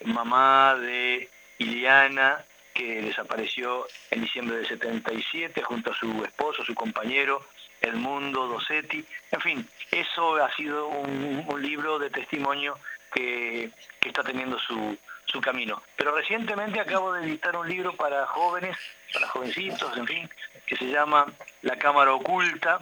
mamá 0.06 0.76
de 0.76 1.30
Iliana, 1.60 2.44
que 2.78 3.02
desapareció 3.02 3.88
en 4.12 4.22
diciembre 4.22 4.58
del 4.58 4.68
77 4.68 5.64
junto 5.64 5.92
a 5.92 5.96
su 5.96 6.24
esposo, 6.24 6.64
su 6.64 6.76
compañero, 6.76 7.44
el 7.82 7.96
Mundo, 7.96 8.46
Dosetti, 8.48 9.04
en 9.32 9.42
fin, 9.42 9.68
eso 9.90 10.36
ha 10.36 10.56
sido 10.56 10.88
un, 10.88 11.60
libro 11.60 11.98
de 11.98 12.12
testimonio 12.12 12.78
que, 13.12 13.72
está 14.06 14.22
teniendo 14.24 14.60
su, 14.60 14.96
su, 15.26 15.42
camino. 15.42 15.82
Pero 15.96 16.16
recientemente 16.16 16.80
acabo 16.80 17.14
de 17.14 17.26
editar 17.26 17.56
un 17.56 17.68
libro 17.68 17.94
para 17.94 18.28
jóvenes, 18.28 18.78
para 19.12 19.28
jovencitos, 19.28 19.98
en 19.98 20.06
fin, 20.06 20.30
que 20.68 20.76
se 20.76 20.86
llama 20.86 21.26
La 21.64 21.78
Cámara 21.78 22.14
Oculta, 22.14 22.80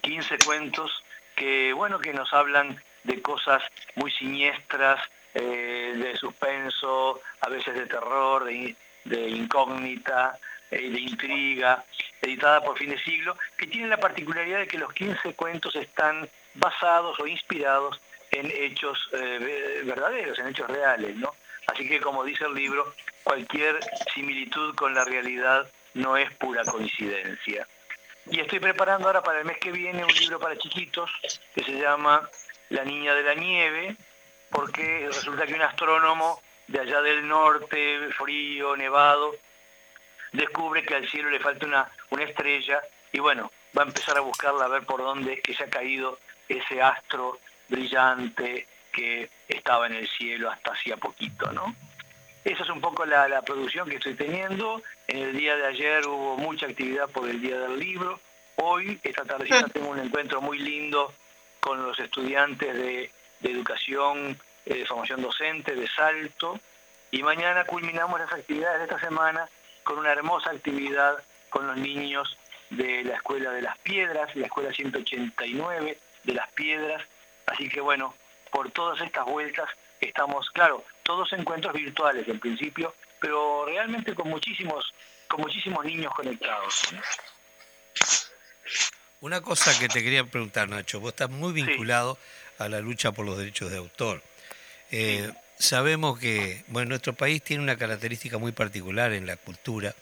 15 0.00 0.38
cuentos 0.46 1.04
que, 1.36 1.74
bueno, 1.74 1.98
que 1.98 2.14
nos 2.14 2.32
hablan 2.32 2.82
de 3.04 3.20
cosas 3.20 3.62
muy 3.96 4.10
siniestras, 4.10 4.98
eh, 5.34 5.92
de 5.94 6.16
suspenso, 6.16 7.20
a 7.42 7.48
veces 7.48 7.74
de 7.74 7.86
terror, 7.86 8.44
de, 8.44 8.74
de 9.04 9.28
incógnita, 9.28 10.38
eh, 10.70 10.90
de 10.90 11.00
intriga, 11.00 11.84
editada 12.22 12.62
por 12.62 12.78
fin 12.78 12.90
de 12.90 13.02
siglo, 13.02 13.36
que 13.56 13.66
tiene 13.66 13.88
la 13.88 13.98
particularidad 13.98 14.60
de 14.60 14.66
que 14.66 14.78
los 14.78 14.92
15 14.92 15.34
cuentos 15.34 15.74
están 15.76 16.28
basados 16.54 17.18
o 17.18 17.26
inspirados 17.26 18.00
en 18.30 18.50
hechos 18.50 18.98
eh, 19.12 19.82
verdaderos, 19.84 20.38
en 20.38 20.48
hechos 20.48 20.68
reales, 20.68 21.16
¿no? 21.16 21.32
Así 21.66 21.88
que 21.88 22.00
como 22.00 22.24
dice 22.24 22.44
el 22.44 22.54
libro, 22.54 22.94
cualquier 23.22 23.78
similitud 24.14 24.74
con 24.74 24.94
la 24.94 25.04
realidad 25.04 25.70
no 25.94 26.16
es 26.16 26.30
pura 26.34 26.64
coincidencia. 26.64 27.66
Y 28.30 28.40
estoy 28.40 28.60
preparando 28.60 29.08
ahora 29.08 29.22
para 29.22 29.40
el 29.40 29.44
mes 29.44 29.58
que 29.58 29.72
viene 29.72 30.04
un 30.04 30.14
libro 30.14 30.38
para 30.38 30.56
chiquitos 30.56 31.10
que 31.54 31.64
se 31.64 31.72
llama 31.72 32.28
La 32.68 32.84
Niña 32.84 33.14
de 33.14 33.22
la 33.22 33.34
Nieve, 33.34 33.96
porque 34.50 35.08
resulta 35.08 35.46
que 35.46 35.54
un 35.54 35.62
astrónomo 35.62 36.40
de 36.70 36.80
allá 36.80 37.02
del 37.02 37.26
norte, 37.26 38.10
frío, 38.12 38.76
nevado, 38.76 39.34
descubre 40.32 40.84
que 40.84 40.94
al 40.94 41.08
cielo 41.08 41.30
le 41.30 41.40
falta 41.40 41.66
una, 41.66 41.90
una 42.10 42.24
estrella 42.24 42.80
y 43.12 43.18
bueno, 43.18 43.50
va 43.76 43.82
a 43.82 43.86
empezar 43.86 44.16
a 44.16 44.20
buscarla 44.20 44.66
a 44.66 44.68
ver 44.68 44.84
por 44.84 45.00
dónde 45.00 45.34
es 45.34 45.42
que 45.42 45.54
se 45.54 45.64
ha 45.64 45.70
caído 45.70 46.18
ese 46.48 46.80
astro 46.80 47.38
brillante 47.68 48.66
que 48.92 49.28
estaba 49.48 49.86
en 49.86 49.94
el 49.94 50.08
cielo 50.08 50.50
hasta 50.50 50.72
hacía 50.72 50.96
poquito, 50.96 51.52
¿no? 51.52 51.74
Esa 52.44 52.62
es 52.62 52.70
un 52.70 52.80
poco 52.80 53.04
la, 53.04 53.42
producción 53.42 53.88
que 53.88 53.96
estoy 53.96 54.14
teniendo. 54.14 54.82
En 55.06 55.18
el 55.18 55.36
día 55.36 55.56
de 55.56 55.66
ayer 55.66 56.06
hubo 56.06 56.36
mucha 56.36 56.66
actividad 56.66 57.08
por 57.10 57.28
el 57.28 57.40
Día 57.40 57.58
del 57.58 57.78
Libro. 57.78 58.18
Hoy, 58.56 58.98
esta 59.02 59.24
tarde 59.24 59.48
tengo 59.72 59.90
un 59.90 59.98
encuentro 59.98 60.40
muy 60.40 60.58
lindo 60.58 61.12
con 61.60 61.82
los 61.82 61.98
estudiantes 61.98 62.74
de, 62.74 63.10
educación, 63.42 64.38
eh, 64.66 64.74
de 64.74 64.86
formación 64.86 65.22
docente, 65.22 65.74
de 65.74 65.88
Salto. 65.88 66.58
Y 67.10 67.22
mañana 67.22 67.64
culminamos 67.64 68.20
las 68.20 68.32
actividades 68.32 68.78
de 68.78 68.84
esta 68.84 69.00
semana 69.00 69.48
con 69.82 69.98
una 69.98 70.12
hermosa 70.12 70.50
actividad 70.50 71.22
con 71.48 71.66
los 71.66 71.76
niños 71.76 72.36
de 72.70 73.02
la 73.04 73.16
Escuela 73.16 73.50
de 73.50 73.62
las 73.62 73.76
Piedras, 73.78 74.34
la 74.36 74.46
Escuela 74.46 74.72
189 74.72 75.98
de 76.24 76.34
las 76.34 76.50
Piedras. 76.52 77.02
Así 77.46 77.68
que 77.68 77.80
bueno, 77.80 78.14
por 78.50 78.70
todas 78.70 79.00
estas 79.00 79.24
vueltas 79.26 79.68
estamos, 80.00 80.48
claro, 80.50 80.84
todos 81.02 81.32
encuentros 81.32 81.74
virtuales 81.74 82.26
en 82.28 82.38
principio, 82.38 82.94
pero 83.20 83.66
realmente 83.66 84.14
con 84.14 84.28
muchísimos, 84.28 84.94
con 85.28 85.40
muchísimos 85.40 85.84
niños 85.84 86.12
conectados. 86.14 86.94
Una 89.20 89.42
cosa 89.42 89.78
que 89.78 89.88
te 89.88 90.02
quería 90.02 90.24
preguntar, 90.24 90.68
Nacho, 90.68 91.00
vos 91.00 91.10
estás 91.10 91.28
muy 91.28 91.52
vinculado 91.52 92.16
a 92.58 92.68
la 92.68 92.80
lucha 92.80 93.12
por 93.12 93.26
los 93.26 93.36
derechos 93.36 93.70
de 93.70 93.76
autor. 93.76 94.22
Eh, 94.90 95.32
sabemos 95.58 96.18
que, 96.18 96.64
bueno, 96.68 96.90
nuestro 96.90 97.12
país 97.12 97.42
tiene 97.42 97.62
una 97.62 97.76
característica 97.76 98.38
muy 98.38 98.52
particular 98.52 99.12
en 99.12 99.26
la 99.26 99.36
cultura. 99.36 99.94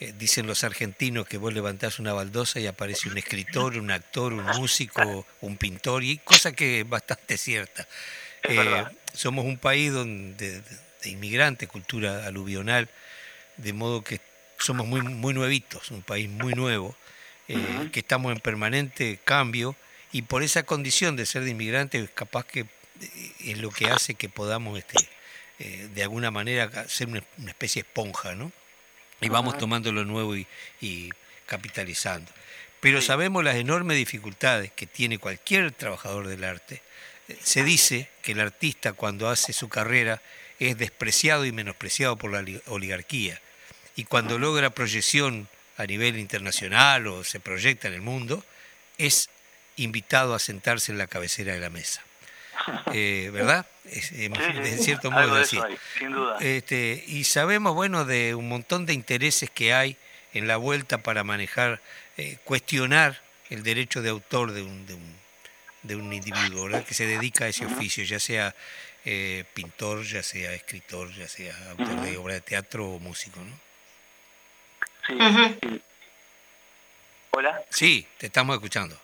Eh, 0.00 0.14
dicen 0.18 0.46
los 0.46 0.64
argentinos 0.64 1.26
que 1.26 1.36
vos 1.36 1.52
levantás 1.52 1.98
una 1.98 2.14
baldosa 2.14 2.58
y 2.58 2.66
aparece 2.66 3.08
un 3.10 3.18
escritor, 3.18 3.76
un 3.76 3.90
actor, 3.90 4.32
un 4.32 4.44
músico, 4.56 5.26
un 5.42 5.58
pintor, 5.58 6.02
y 6.02 6.16
cosa 6.18 6.52
que 6.52 6.80
es 6.80 6.88
bastante 6.88 7.36
cierta. 7.36 7.86
Eh, 8.44 8.84
somos 9.12 9.44
un 9.44 9.58
país 9.58 9.92
donde, 9.92 10.62
de, 11.02 11.10
inmigrantes, 11.10 11.68
cultura 11.68 12.26
aluvional, 12.26 12.88
de 13.58 13.72
modo 13.74 14.02
que 14.02 14.20
somos 14.58 14.86
muy, 14.86 15.02
muy 15.02 15.34
nuevitos, 15.34 15.90
un 15.90 16.02
país 16.02 16.30
muy 16.30 16.54
nuevo, 16.54 16.96
eh, 17.48 17.90
que 17.92 18.00
estamos 18.00 18.32
en 18.32 18.40
permanente 18.40 19.20
cambio, 19.22 19.76
y 20.12 20.22
por 20.22 20.42
esa 20.42 20.62
condición 20.62 21.14
de 21.14 21.26
ser 21.26 21.44
de 21.44 21.50
inmigrantes, 21.50 22.08
capaz 22.14 22.46
que 22.46 22.66
es 23.44 23.58
lo 23.58 23.70
que 23.70 23.88
hace 23.88 24.14
que 24.14 24.28
podamos, 24.28 24.78
este, 24.78 24.96
de 25.58 26.02
alguna 26.02 26.30
manera, 26.30 26.88
ser 26.88 27.08
una, 27.08 27.22
especie 27.48 27.82
de 27.82 27.88
esponja, 27.88 28.34
¿no? 28.34 28.52
y 29.20 29.28
vamos 29.28 29.58
tomando 29.58 29.92
lo 29.92 30.04
nuevo 30.04 30.34
y, 30.36 31.10
capitalizando. 31.46 32.30
Pero 32.80 33.02
sabemos 33.02 33.44
las 33.44 33.56
enormes 33.56 33.96
dificultades 33.96 34.72
que 34.72 34.86
tiene 34.86 35.18
cualquier 35.18 35.72
trabajador 35.72 36.28
del 36.28 36.44
arte. 36.44 36.82
Eh, 37.28 37.36
se 37.42 37.62
dice 37.62 38.08
que 38.22 38.32
el 38.32 38.40
artista 38.40 38.94
cuando 38.94 39.28
hace 39.28 39.52
su 39.52 39.68
carrera 39.68 40.22
es 40.58 40.78
despreciado 40.78 41.44
y 41.44 41.52
menospreciado 41.52 42.16
por 42.16 42.32
la 42.32 42.44
oligarquía. 42.66 43.40
Y 43.96 44.04
cuando 44.04 44.38
logra 44.38 44.70
proyección 44.70 45.48
a 45.76 45.84
nivel 45.86 46.18
internacional 46.18 47.06
o 47.06 47.24
se 47.24 47.40
proyecta 47.40 47.88
en 47.88 47.94
el 47.94 48.00
mundo, 48.00 48.44
es 48.96 49.28
invitado 49.76 50.34
a 50.34 50.38
sentarse 50.38 50.92
en 50.92 50.98
la 50.98 51.06
cabecera 51.06 51.52
de 51.52 51.60
la 51.60 51.70
mesa. 51.70 52.02
Eh, 52.92 53.30
¿verdad? 53.32 53.66
Es, 53.84 54.12
cierto 54.82 55.10
modo 55.10 55.34
decir. 55.34 55.60
sin 55.98 56.12
duda. 56.12 56.36
Este, 56.40 57.04
y 57.06 57.24
sabemos, 57.24 57.74
bueno, 57.74 58.04
de 58.04 58.34
un 58.34 58.48
montón 58.48 58.86
de 58.86 58.94
intereses 58.94 59.50
que 59.50 59.72
hay 59.72 59.96
en 60.32 60.46
la 60.46 60.56
vuelta 60.56 60.98
para 60.98 61.24
manejar, 61.24 61.80
eh, 62.16 62.38
cuestionar 62.44 63.20
el 63.48 63.62
derecho 63.62 64.02
de 64.02 64.10
autor 64.10 64.52
de 64.52 64.62
un, 64.62 64.86
de 64.86 64.94
un, 64.94 65.16
de 65.82 65.96
un 65.96 66.12
individuo, 66.12 66.64
¿verdad? 66.64 66.84
Que 66.84 66.94
se 66.94 67.06
dedica 67.06 67.46
a 67.46 67.48
ese 67.48 67.66
oficio, 67.66 68.04
ya 68.04 68.20
sea 68.20 68.54
eh, 69.04 69.44
pintor, 69.54 70.02
ya 70.04 70.22
sea 70.22 70.52
escritor, 70.52 71.10
ya 71.12 71.28
sea 71.28 71.54
autor 71.70 72.00
de 72.02 72.16
obra 72.16 72.34
de 72.34 72.40
teatro 72.42 72.86
o 72.86 72.98
músico, 73.00 73.40
¿no? 73.40 73.60
Sí. 75.06 75.80
Hola. 77.30 77.62
Sí, 77.70 78.06
te 78.18 78.26
estamos 78.26 78.54
escuchando. 78.54 78.96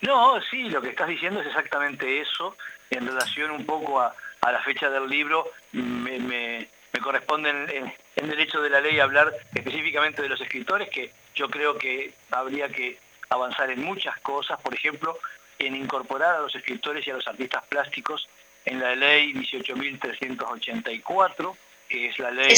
No, 0.00 0.40
sí, 0.50 0.68
lo 0.68 0.82
que 0.82 0.88
estás 0.90 1.08
diciendo 1.08 1.40
es 1.40 1.46
exactamente 1.46 2.20
eso 2.20 2.56
en 2.92 3.06
relación 3.06 3.50
un 3.50 3.66
poco 3.66 4.00
a, 4.00 4.14
la 4.42 4.62
fecha 4.62 4.90
del 4.90 5.08
libro, 5.08 5.50
me, 5.72 6.18
me, 6.18 6.68
corresponde 7.00 7.50
en, 7.50 8.28
derecho 8.28 8.60
de 8.60 8.70
la 8.70 8.80
ley 8.80 9.00
hablar 9.00 9.32
específicamente 9.54 10.22
de 10.22 10.28
los 10.28 10.40
escritores, 10.40 10.88
que 10.88 11.12
yo 11.34 11.48
creo 11.48 11.78
que 11.78 12.12
habría 12.30 12.68
que 12.68 12.98
avanzar 13.28 13.70
en 13.70 13.82
muchas 13.82 14.18
cosas, 14.20 14.60
por 14.60 14.74
ejemplo, 14.74 15.18
en 15.58 15.76
incorporar 15.76 16.36
a 16.36 16.40
los 16.40 16.54
escritores 16.54 17.06
y 17.06 17.10
a 17.10 17.14
los 17.14 17.26
artistas 17.26 17.64
plásticos 17.68 18.28
en 18.64 18.80
la 18.80 18.94
ley 18.94 19.32
18.384, 19.34 21.56
que 21.88 22.08
es 22.08 22.18
la 22.18 22.30
ley 22.30 22.54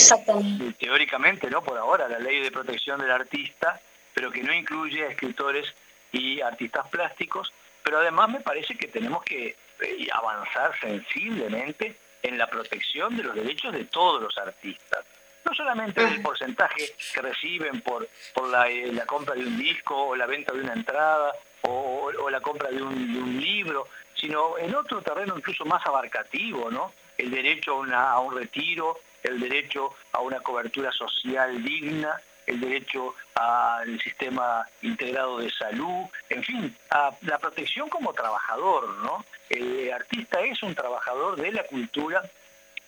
teóricamente, 0.78 1.50
no 1.50 1.62
por 1.62 1.78
ahora, 1.78 2.08
la 2.08 2.18
ley 2.18 2.40
de 2.40 2.50
protección 2.50 3.00
del 3.00 3.10
artista, 3.10 3.80
pero 4.12 4.30
que 4.30 4.42
no 4.42 4.52
incluye 4.52 5.04
a 5.04 5.08
escritores 5.08 5.66
y 6.12 6.40
artistas 6.40 6.88
plásticos, 6.88 7.52
pero 7.82 7.98
además 7.98 8.30
me 8.30 8.40
parece 8.40 8.76
que 8.76 8.88
tenemos 8.88 9.22
que 9.24 9.56
eh, 9.80 10.08
avanzar 10.12 10.78
sensiblemente 10.80 11.96
en 12.22 12.38
la 12.38 12.46
protección 12.46 13.16
de 13.16 13.22
los 13.22 13.34
derechos 13.34 13.72
de 13.72 13.84
todos 13.84 14.22
los 14.22 14.36
artistas. 14.38 15.04
No 15.44 15.54
solamente 15.54 16.02
del 16.02 16.22
porcentaje 16.22 16.94
que 17.12 17.20
reciben 17.20 17.82
por, 17.82 18.08
por 18.32 18.48
la, 18.48 18.68
eh, 18.70 18.92
compra 19.06 19.34
de 19.34 19.46
un 19.46 19.58
disco 19.58 19.94
o 19.94 20.16
la 20.16 20.26
venta 20.26 20.54
de 20.54 20.60
una 20.60 20.72
entrada 20.72 21.34
o, 21.62 22.30
la 22.30 22.40
compra 22.40 22.70
de 22.70 22.82
un, 22.82 23.40
libro, 23.40 23.88
sino 24.14 24.58
en 24.58 24.74
otro 24.74 25.02
terreno 25.02 25.36
incluso 25.36 25.64
más 25.64 25.84
abarcativo, 25.86 26.70
¿no? 26.70 26.92
El 27.16 27.30
derecho 27.30 27.82
a 27.92 28.18
un 28.20 28.34
retiro, 28.34 28.98
el 29.22 29.38
derecho 29.38 29.94
a 30.12 30.20
una 30.20 30.40
cobertura 30.40 30.90
social 30.90 31.62
digna, 31.62 32.20
el 32.46 32.60
derecho 32.60 33.14
al 33.34 34.00
sistema 34.00 34.66
integrado 34.82 35.38
de 35.38 35.50
salud, 35.50 36.06
en 36.28 36.42
fin, 36.42 36.76
a 36.90 37.10
la 37.22 37.38
protección 37.38 37.88
como 37.88 38.12
trabajador, 38.12 38.88
¿no? 38.98 39.24
El 39.48 39.92
artista 39.92 40.40
es 40.40 40.62
un 40.62 40.74
trabajador 40.74 41.36
de 41.36 41.52
la 41.52 41.64
cultura 41.64 42.22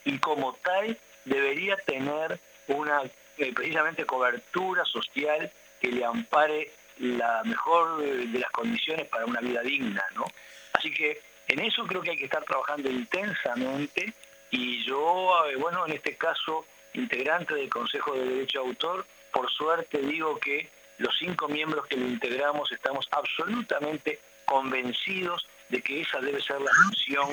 y 0.05 0.19
como 0.19 0.55
tal 0.55 0.97
debería 1.25 1.77
tener 1.77 2.39
una 2.69 3.03
eh, 3.39 3.53
precisamente 3.53 4.05
cobertura 4.05 4.85
social 4.85 5.51
que 5.81 5.89
le 5.89 6.05
ampare 6.05 6.71
la 6.99 7.43
mejor 7.45 7.99
de 7.99 8.39
las 8.39 8.51
condiciones 8.51 9.07
para 9.09 9.27
una 9.27 9.41
vida 9.41 9.61
digna, 9.61 10.03
¿no? 10.15 10.25
Así 10.73 10.91
que 10.93 11.21
en 11.49 11.61
eso 11.61 11.87
creo 11.87 12.01
que 12.01 12.11
hay 12.11 12.17
que 12.17 12.25
estar 12.25 12.45
trabajando 12.45 12.91
intensamente 12.91 14.15
y 14.51 14.85
yo, 14.85 15.47
eh, 15.49 15.57
bueno, 15.57 15.87
en 15.87 15.93
este 15.93 16.17
caso, 16.17 16.65
integrante 16.95 17.55
del 17.55 17.69
Consejo 17.69 18.15
de 18.15 18.25
Derecho 18.25 18.63
de 18.63 18.69
Autor, 18.69 19.07
por 19.33 19.51
suerte 19.51 19.99
digo 19.99 20.39
que 20.39 20.69
los 20.99 21.15
cinco 21.19 21.49
miembros 21.49 21.87
que 21.87 21.97
lo 21.97 22.07
integramos 22.07 22.73
estamos 22.73 23.07
absolutamente 23.11 24.19
convencidos 24.47 25.47
de 25.69 25.83
que 25.83 26.01
esa 26.03 26.21
debe 26.21 26.41
ser 26.41 26.61
la 26.61 26.71
función 26.85 27.29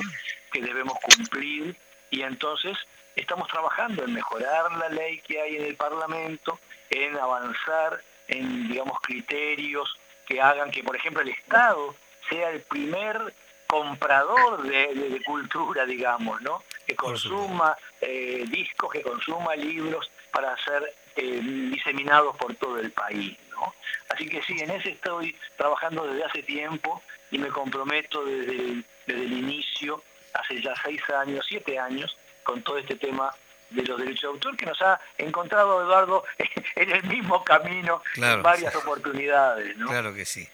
que 0.52 0.62
debemos 0.62 0.98
cumplir 1.00 1.76
y 2.10 2.22
entonces 2.22 2.78
estamos 3.16 3.48
trabajando 3.48 4.04
en 4.04 4.14
mejorar 4.14 4.72
la 4.74 4.90
ley 4.90 5.20
que 5.20 5.42
hay 5.42 5.56
en 5.58 5.66
el 5.66 5.76
Parlamento, 5.76 6.60
en 6.90 7.18
avanzar 7.18 8.02
en, 8.28 8.70
digamos, 8.70 9.00
criterios 9.02 9.98
que 10.26 10.42
hagan 10.42 10.72
que, 10.72 10.84
por 10.84 10.96
ejemplo, 10.96 11.22
el 11.22 11.30
Estado 11.30 11.96
sea 12.30 12.52
el 12.52 12.62
primer 12.62 13.34
comprador 13.68 14.62
de, 14.64 15.22
cultura, 15.26 15.86
digamos, 15.86 16.42
¿no? 16.42 16.64
Que 16.86 16.96
consuma 16.96 17.76
eh, 18.02 18.44
discos, 18.48 18.92
que 18.92 19.02
consuma 19.02 19.56
libros 19.56 20.10
para 20.32 20.56
ser 20.64 20.94
eh, 21.16 21.40
diseminados 21.72 22.36
por 22.38 22.56
todo 22.56 22.80
el 22.80 22.92
país. 22.92 23.38
¿no? 23.52 23.74
Así 24.10 24.28
que 24.28 24.42
sí, 24.42 24.56
en 24.60 24.72
ese 24.72 24.90
estoy 24.90 25.36
trabajando 25.58 26.06
desde 26.06 26.26
hace 26.26 26.44
tiempo 26.44 27.02
y 27.34 27.40
me 27.40 27.50
comprometo 27.50 28.24
desde 28.24 28.56
el, 28.56 28.86
desde 29.08 29.26
el 29.26 29.34
inicio, 29.34 30.04
hace 30.34 30.62
ya 30.62 30.74
seis 30.84 31.02
años, 31.10 31.44
siete 31.50 31.80
años, 31.80 32.16
con 32.44 32.62
todo 32.62 32.78
este 32.78 32.96
tema 32.96 33.34
de 33.72 33.82
los 33.82 34.00
derechos 34.00 34.22
de 34.22 34.28
autor 34.28 34.56
que 34.56 34.68
nos 34.68 34.80
ha 34.84 35.02
encontrado 35.18 35.82
Eduardo 35.82 36.24
en 36.76 36.92
el 36.92 37.04
mismo 37.06 37.44
camino 37.44 38.04
en 38.16 38.44
varias 38.44 38.76
oportunidades. 38.76 39.76
¿no? 39.78 39.88
Claro 39.88 40.14
que 40.14 40.26
sí. 40.26 40.48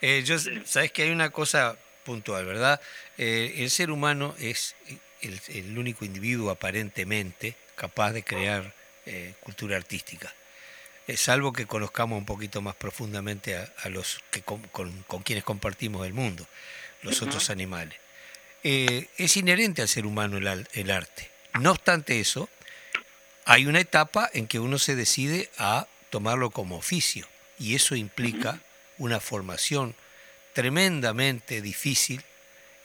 Eh, 0.00 0.22
yo, 0.24 0.36
sabes 0.64 0.90
que 0.90 1.02
hay 1.02 1.10
una 1.10 1.30
cosa 1.30 1.76
puntual, 2.04 2.44
¿verdad? 2.44 2.80
Eh, 3.16 3.54
el 3.58 3.70
ser 3.70 3.92
humano 3.92 4.34
es 4.40 4.74
el, 5.22 5.78
único 5.78 6.04
individuo 6.04 6.50
aparentemente 6.50 7.54
capaz 7.76 8.10
de 8.10 8.24
crear 8.24 8.74
eh, 9.06 9.34
cultura 9.40 9.76
artística, 9.76 10.34
salvo 11.16 11.52
que 11.52 11.66
conozcamos 11.66 12.18
un 12.18 12.24
poquito 12.24 12.62
más 12.62 12.74
profundamente 12.74 13.56
a, 13.56 13.88
los 13.88 14.20
que 14.30 14.42
con, 14.42 14.62
quienes 15.24 15.44
compartimos 15.44 16.06
el 16.06 16.14
mundo, 16.14 16.46
los 17.02 17.22
otros 17.22 17.50
animales. 17.50 17.98
es 18.62 19.36
inherente 19.36 19.82
al 19.82 19.88
ser 19.88 20.06
humano 20.06 20.38
el, 20.38 20.90
arte. 20.90 21.30
No 21.60 21.72
obstante 21.72 22.20
eso, 22.20 22.48
hay 23.44 23.66
una 23.66 23.80
etapa 23.80 24.30
en 24.32 24.46
que 24.46 24.58
uno 24.58 24.78
se 24.78 24.96
decide 24.96 25.50
a 25.58 25.86
tomarlo 26.10 26.50
como 26.50 26.76
oficio 26.76 27.26
y 27.58 27.74
eso 27.74 27.94
implica 27.94 28.60
una 28.98 29.20
formación 29.20 29.94
tremendamente 30.52 31.60
difícil 31.60 32.22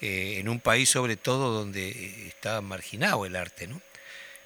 eh, 0.02 0.38
en 0.40 0.50
un 0.50 0.60
país 0.60 0.90
sobre 0.90 1.18
todo 1.18 1.54
donde 1.54 1.90
eh, 1.90 2.28
está 2.28 2.62
marginado 2.62 3.26
el 3.26 3.36
arte, 3.36 3.68
¿no? 3.68 3.82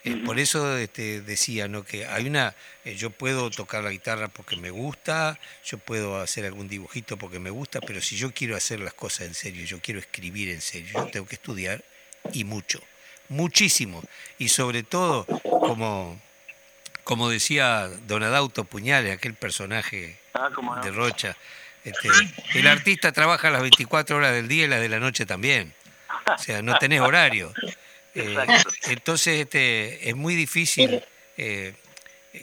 Eh, 0.05 0.21
por 0.25 0.37
eso 0.37 0.77
este, 0.77 1.21
decía 1.21 1.69
¿no? 1.69 1.83
que 1.83 2.05
hay 2.05 2.27
una, 2.27 2.55
yo 2.83 3.09
puedo 3.09 3.49
tocar 3.49 3.83
la 3.83 3.89
guitarra 3.89 4.27
porque 4.27 4.57
me 4.57 4.69
gusta, 4.69 5.39
yo 5.63 5.77
puedo 5.77 6.19
hacer 6.19 6.45
algún 6.45 6.67
dibujito 6.67 7.15
porque 7.17 7.39
me 7.39 7.49
gusta, 7.49 7.79
pero 7.79 8.01
si 8.01 8.17
yo 8.17 8.33
quiero 8.33 8.57
hacer 8.57 8.81
las 8.81 8.93
cosas 8.93 9.27
en 9.27 9.33
serio, 9.33 9.65
yo 9.65 9.79
quiero 9.79 10.01
escribir 10.01 10.49
en 10.49 10.59
serio, 10.59 10.91
yo 10.93 11.05
tengo 11.07 11.25
que 11.25 11.35
estudiar 11.35 11.83
y 12.33 12.43
mucho, 12.43 12.81
muchísimo. 13.29 14.03
Y 14.37 14.49
sobre 14.49 14.83
todo, 14.83 15.25
como, 15.43 16.19
como 17.05 17.29
decía 17.29 17.87
Don 18.05 18.23
Adauto 18.23 18.65
Puñales, 18.65 19.15
aquel 19.15 19.35
personaje 19.35 20.19
ah, 20.33 20.49
de 20.83 20.91
Rocha, 20.91 21.37
este, 21.85 22.09
el 22.55 22.67
artista 22.67 23.13
trabaja 23.13 23.49
las 23.49 23.61
24 23.61 24.17
horas 24.17 24.33
del 24.33 24.49
día 24.49 24.65
y 24.65 24.67
las 24.67 24.81
de 24.81 24.89
la 24.89 24.99
noche 24.99 25.25
también. 25.25 25.73
O 26.27 26.37
sea, 26.37 26.61
no 26.61 26.77
tenés 26.77 27.01
horario. 27.01 27.53
Eh, 28.15 28.37
entonces 28.89 29.41
este, 29.41 30.09
es 30.09 30.15
muy 30.15 30.35
difícil 30.35 31.03
eh, 31.37 31.73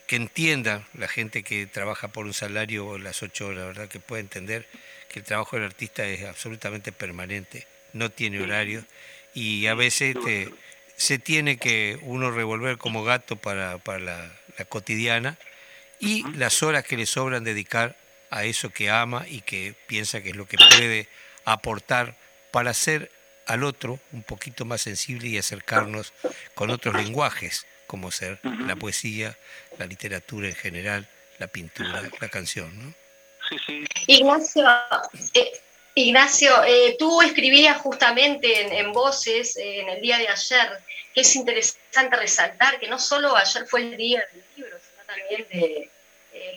que 0.07 0.17
entienda 0.17 0.87
la 0.95 1.09
gente 1.09 1.43
que 1.43 1.67
trabaja 1.67 2.09
por 2.09 2.27
un 2.27 2.35
salario 2.35 2.99
las 2.99 3.23
ocho 3.23 3.49
horas, 3.49 3.67
¿verdad? 3.67 3.89
Que 3.89 4.01
pueda 4.01 4.21
entender 4.21 4.67
que 5.09 5.21
el 5.21 5.25
trabajo 5.25 5.57
del 5.57 5.67
artista 5.67 6.07
es 6.07 6.25
absolutamente 6.25 6.93
permanente, 6.93 7.67
no 7.93 8.11
tiene 8.11 8.41
horario 8.41 8.85
y 9.35 9.67
a 9.67 9.75
veces 9.75 10.17
se 10.97 11.19
tiene 11.19 11.57
que 11.57 11.99
uno 12.03 12.31
revolver 12.31 12.79
como 12.79 13.03
gato 13.05 13.37
para, 13.37 13.79
para 13.79 13.99
la, 13.99 14.33
la, 14.59 14.65
cotidiana 14.65 15.39
y 15.99 16.25
las 16.37 16.63
horas 16.63 16.85
que 16.85 16.97
le 16.97 17.07
sobran 17.07 17.43
dedicar 17.43 17.97
a 18.31 18.45
eso 18.45 18.71
que 18.71 18.91
ama 18.91 19.27
y 19.29 19.41
que 19.41 19.75
piensa 19.87 20.23
que 20.23 20.31
es 20.31 20.37
lo 20.37 20.47
que 20.47 20.57
puede 20.57 21.09
aportar 21.45 22.17
para 22.53 22.75
ser 22.75 23.11
al 23.51 23.65
otro 23.65 23.99
un 24.13 24.23
poquito 24.23 24.65
más 24.65 24.83
sensible 24.83 25.27
y 25.27 25.37
acercarnos 25.37 26.13
con 26.55 26.71
otros 26.71 26.95
lenguajes, 26.95 27.67
como 27.89 28.13
ser 28.13 28.39
la 28.45 28.77
poesía, 28.77 29.37
la 29.77 29.87
literatura 29.87 30.47
en 30.47 30.55
general, 30.55 31.09
la 31.39 31.49
pintura, 31.49 32.09
la 32.21 32.29
canción. 32.29 32.71
¿no? 32.81 32.95
Sí, 33.49 33.57
sí. 33.67 33.85
Ignacio, 34.07 34.65
eh, 35.35 35.51
Ignacio 35.97 36.63
eh, 36.63 36.95
tú 36.97 37.21
escribías 37.23 37.79
justamente 37.79 38.79
en, 38.79 38.93
Voces 38.93 39.57
eh, 39.57 39.81
en 39.81 39.89
el 39.89 40.01
día 40.01 40.19
de 40.19 40.29
ayer, 40.29 40.69
que 41.13 41.23
es 41.23 41.35
interesante 41.35 42.17
resaltar 42.17 42.79
que 42.79 42.87
no 42.87 43.01
solo 43.01 43.35
ayer 43.35 43.67
fue 43.67 43.81
el 43.81 43.97
día 43.97 44.25
del 44.33 44.45
libro, 44.57 44.79
sino 44.79 45.05
también 45.07 45.47
de 45.51 45.91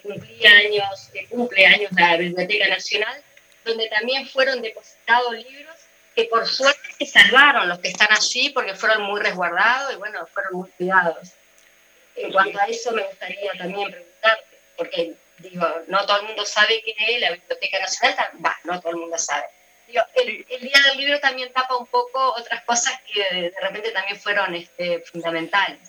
cumpleaños, 0.04 1.12
de 1.12 1.26
cumpleaños 1.26 1.92
de 1.92 2.02
la 2.02 2.18
Biblioteca 2.18 2.68
Nacional, 2.68 3.24
donde 3.66 3.90
también 3.90 4.28
fueron 4.28 4.62
depositados 4.62 5.34
libros 5.34 5.83
que 6.16 6.26
por 6.26 6.48
suerte 6.48 6.90
se 7.00 7.06
salvaron 7.06 7.68
los 7.68 7.80
que 7.80 7.90
están 7.90 8.10
allí 8.12 8.50
porque 8.52 8.76
fueron 8.76 9.04
muy 9.04 9.20
resguardados 9.22 9.94
y 9.94 9.98
bueno, 9.98 10.26
fueron 10.28 10.54
muy 10.54 10.70
cuidados. 10.72 11.34
En 12.16 12.32
cuanto 12.32 12.60
a 12.60 12.66
eso 12.66 12.92
me 12.92 13.04
gustaría 13.04 13.52
también 13.54 13.92
preguntarte, 13.92 14.60
porque 14.78 15.14
digo, 15.40 15.68
no 15.88 16.06
todo 16.06 16.20
el 16.20 16.28
mundo 16.28 16.46
sabe 16.46 16.82
que 16.84 17.20
la 17.20 17.32
Biblioteca 17.32 17.80
Nacional, 17.80 18.30
va, 18.46 18.58
no 18.64 18.80
todo 18.80 18.92
el 18.92 18.98
mundo 18.98 19.18
sabe. 19.18 19.46
el, 19.88 20.46
Día 20.46 20.82
del 20.88 20.98
Libro 20.98 21.20
también 21.20 21.52
tapa 21.52 21.76
un 21.76 21.88
poco 21.88 22.34
otras 22.34 22.64
cosas 22.64 23.00
que 23.12 23.22
de 23.22 23.54
repente 23.62 23.92
también 23.92 24.20
fueron 24.20 24.54
este, 24.56 25.02
fundamentales. 25.02 25.80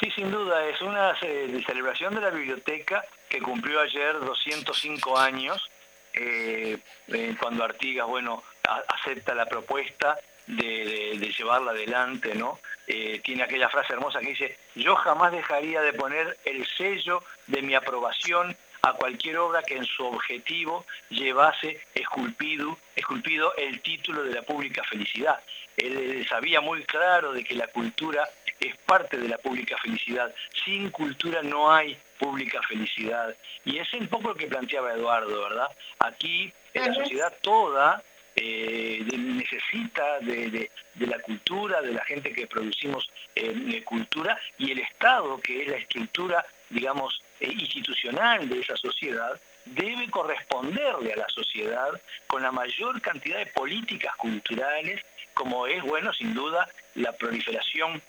Sí, 0.00 0.10
sin 0.14 0.30
duda, 0.30 0.64
es 0.68 0.80
una 0.80 1.16
eh, 1.22 1.60
celebración 1.66 2.14
de 2.14 2.20
la 2.20 2.30
biblioteca 2.30 3.04
que 3.28 3.40
cumplió 3.40 3.80
ayer 3.80 4.20
205 4.20 5.18
años, 5.18 5.68
eh, 6.14 6.78
eh, 7.08 7.34
cuando 7.40 7.64
Artigas, 7.64 8.06
bueno, 8.06 8.44
acepta 8.88 9.34
la 9.34 9.46
propuesta 9.46 10.18
de, 10.46 11.34
llevarla 11.36 11.72
adelante, 11.72 12.34
¿no? 12.34 12.58
Eh, 12.86 13.20
tiene 13.22 13.42
aquella 13.42 13.68
frase 13.68 13.92
hermosa 13.92 14.20
que 14.20 14.30
dice, 14.30 14.56
yo 14.74 14.96
jamás 14.96 15.32
dejaría 15.32 15.82
de 15.82 15.92
poner 15.92 16.38
el 16.44 16.66
sello 16.66 17.22
de 17.46 17.62
mi 17.62 17.74
aprobación 17.74 18.56
a 18.82 18.92
cualquier 18.94 19.38
obra 19.38 19.62
que 19.62 19.76
en 19.76 19.84
su 19.84 20.04
objetivo 20.04 20.86
llevase 21.10 21.80
esculpido, 21.94 22.78
esculpido 22.96 23.54
el 23.56 23.80
título 23.82 24.22
de 24.22 24.32
la 24.32 24.42
pública 24.42 24.82
felicidad. 24.84 25.40
Él 25.76 26.26
sabía 26.28 26.60
muy 26.60 26.82
claro 26.84 27.32
de 27.32 27.44
que 27.44 27.54
la 27.54 27.66
cultura 27.68 28.28
es 28.58 28.76
parte 28.78 29.16
de 29.16 29.28
la 29.28 29.38
pública 29.38 29.76
felicidad. 29.78 30.34
Sin 30.64 30.90
cultura 30.90 31.42
no 31.42 31.72
hay 31.72 31.96
pública 32.18 32.60
felicidad. 32.62 33.34
Y 33.64 33.78
es 33.78 33.92
un 33.94 34.08
poco 34.08 34.28
lo 34.28 34.34
que 34.34 34.46
planteaba 34.46 34.92
Eduardo, 34.92 35.42
¿verdad? 35.42 35.68
Aquí 36.00 36.52
en 36.74 36.86
la 36.86 36.94
sociedad 36.94 37.32
toda 37.42 38.02
eh, 38.40 39.04
necesita 39.16 40.20
de, 40.20 40.70
la 41.00 41.18
cultura, 41.18 41.82
de 41.82 41.92
la 41.92 42.04
gente 42.04 42.32
que 42.32 42.46
producimos 42.46 43.10
eh, 43.34 43.82
cultura 43.84 44.38
y 44.58 44.70
el 44.70 44.78
Estado, 44.78 45.40
que 45.40 45.62
es 45.62 45.68
la 45.68 45.76
estructura, 45.76 46.46
digamos, 46.70 47.20
eh, 47.40 47.50
institucional 47.50 48.48
de 48.48 48.60
esa 48.60 48.76
sociedad, 48.76 49.40
debe 49.64 50.08
corresponderle 50.08 51.12
a 51.14 51.16
la 51.16 51.28
sociedad 51.28 52.00
con 52.28 52.42
la 52.42 52.52
mayor 52.52 53.00
cantidad 53.00 53.38
de 53.38 53.46
políticas 53.46 54.14
culturales, 54.16 55.00
como 55.34 55.66
es, 55.66 55.82
bueno, 55.82 56.12
sin 56.12 56.32
duda, 56.32 56.68
la 56.94 57.12
proliferación 57.12 58.00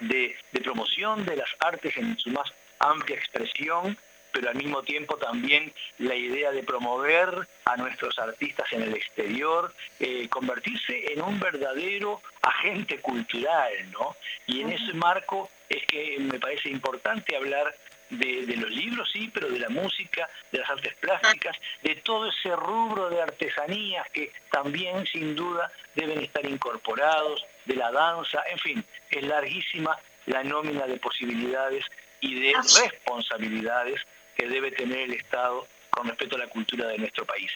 de, 0.00 0.34
de 0.52 0.60
promoción 0.62 1.26
de 1.26 1.36
las 1.36 1.50
artes 1.60 1.94
en 1.98 2.18
su 2.18 2.30
más 2.30 2.50
amplia 2.78 3.16
expresión, 3.16 3.98
pero 4.38 4.50
al 4.50 4.56
mismo 4.56 4.84
tiempo 4.84 5.16
también 5.16 5.72
la 5.98 6.14
idea 6.14 6.52
de 6.52 6.62
promover 6.62 7.48
a 7.64 7.76
nuestros 7.76 8.16
artistas 8.20 8.72
en 8.72 8.82
el 8.82 8.94
exterior, 8.94 9.74
eh, 9.98 10.28
convertirse 10.28 11.12
en 11.12 11.22
un 11.22 11.40
verdadero 11.40 12.22
agente 12.40 13.00
cultural, 13.00 13.72
¿no? 13.90 14.14
Y 14.46 14.60
en 14.60 14.70
ese 14.70 14.92
marco 14.94 15.50
es 15.68 15.84
que 15.86 16.18
me 16.20 16.38
parece 16.38 16.68
importante 16.68 17.34
hablar 17.34 17.74
de, 18.10 18.46
de, 18.46 18.56
los 18.58 18.70
libros, 18.70 19.10
sí, 19.12 19.28
pero 19.34 19.48
de 19.48 19.58
la 19.58 19.70
música, 19.70 20.30
de 20.52 20.60
las 20.60 20.70
artes 20.70 20.94
plásticas, 21.00 21.56
de 21.82 21.96
todo 21.96 22.28
ese 22.28 22.54
rubro 22.54 23.10
de 23.10 23.20
artesanías 23.20 24.08
que 24.10 24.30
también 24.52 25.04
sin 25.06 25.34
duda 25.34 25.72
deben 25.96 26.20
estar 26.20 26.46
incorporados, 26.46 27.44
de 27.64 27.74
la 27.74 27.90
danza, 27.90 28.40
en 28.48 28.58
fin, 28.60 28.84
es 29.10 29.22
larguísima 29.24 29.98
la 30.26 30.44
nómina 30.44 30.86
de 30.86 30.96
posibilidades 30.98 31.84
y 32.20 32.40
de 32.40 32.52
responsabilidades 32.54 34.00
que 34.38 34.46
debe 34.46 34.70
tener 34.70 35.00
el 35.00 35.14
Estado 35.14 35.66
con 35.90 36.06
respecto 36.06 36.36
a 36.36 36.38
la 36.38 36.46
cultura 36.46 36.86
de 36.86 36.98
nuestro 36.98 37.26
país. 37.26 37.50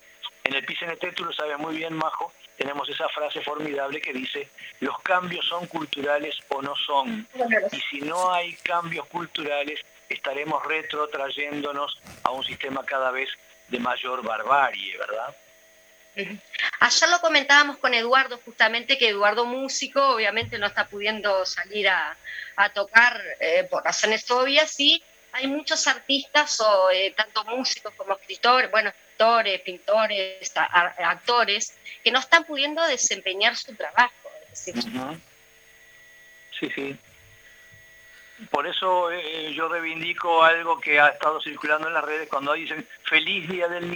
En 0.44 0.54
el 0.54 0.64
PCNT, 0.64 1.14
tú 1.14 1.24
lo 1.24 1.32
sabes 1.32 1.56
muy 1.58 1.76
bien, 1.76 1.94
Majo, 1.94 2.32
tenemos 2.56 2.88
esa 2.88 3.08
frase 3.08 3.40
formidable 3.42 4.00
que 4.00 4.12
dice, 4.12 4.48
los 4.80 5.00
cambios 5.02 5.46
son 5.46 5.66
culturales 5.66 6.36
o 6.48 6.60
no 6.60 6.74
son. 6.74 7.28
Y 7.70 7.80
si 7.80 8.00
no 8.00 8.32
hay 8.32 8.54
cambios 8.56 9.06
culturales, 9.06 9.80
estaremos 10.08 10.64
retrotrayéndonos 10.66 12.00
a 12.24 12.32
un 12.32 12.44
sistema 12.44 12.84
cada 12.84 13.12
vez 13.12 13.28
de 13.68 13.78
mayor 13.78 14.22
barbarie, 14.22 14.98
¿verdad? 14.98 15.36
Ayer 16.80 17.08
lo 17.08 17.20
comentábamos 17.20 17.78
con 17.78 17.94
Eduardo, 17.94 18.38
justamente 18.44 18.98
que 18.98 19.08
Eduardo 19.08 19.46
músico, 19.46 20.08
obviamente 20.08 20.58
no 20.58 20.66
está 20.66 20.88
pudiendo 20.88 21.46
salir 21.46 21.88
a, 21.88 22.16
tocar 22.74 23.20
eh, 23.40 23.66
por 23.70 23.82
razones 23.82 24.30
obvias, 24.30 24.78
y 24.78 25.02
hay 25.32 25.46
muchos 25.46 25.86
artistas, 25.86 26.60
o 26.60 26.90
eh, 26.90 27.12
tanto 27.16 27.44
músicos 27.44 27.94
como 27.94 28.14
escritores, 28.14 28.70
bueno, 28.70 28.90
escritores, 28.90 29.60
pintores, 29.62 30.52
actores, 30.56 31.78
que 32.04 32.10
no 32.10 32.18
están 32.18 32.44
pudiendo 32.44 32.86
desempeñar 32.86 33.56
su 33.56 33.74
trabajo. 33.74 34.12
Sí, 34.52 34.72
sí. 36.74 36.96
Por 38.50 38.66
eso 38.66 39.10
eh, 39.10 39.52
yo 39.54 39.68
reivindico 39.68 40.42
algo 40.42 40.80
que 40.80 41.00
ha 41.00 41.08
estado 41.08 41.40
circulando 41.40 41.88
en 41.88 41.94
las 41.94 42.04
redes 42.04 42.28
cuando 42.28 42.52
dicen 42.52 42.86
feliz 43.04 43.48
día 43.48 43.68
del 43.68 43.90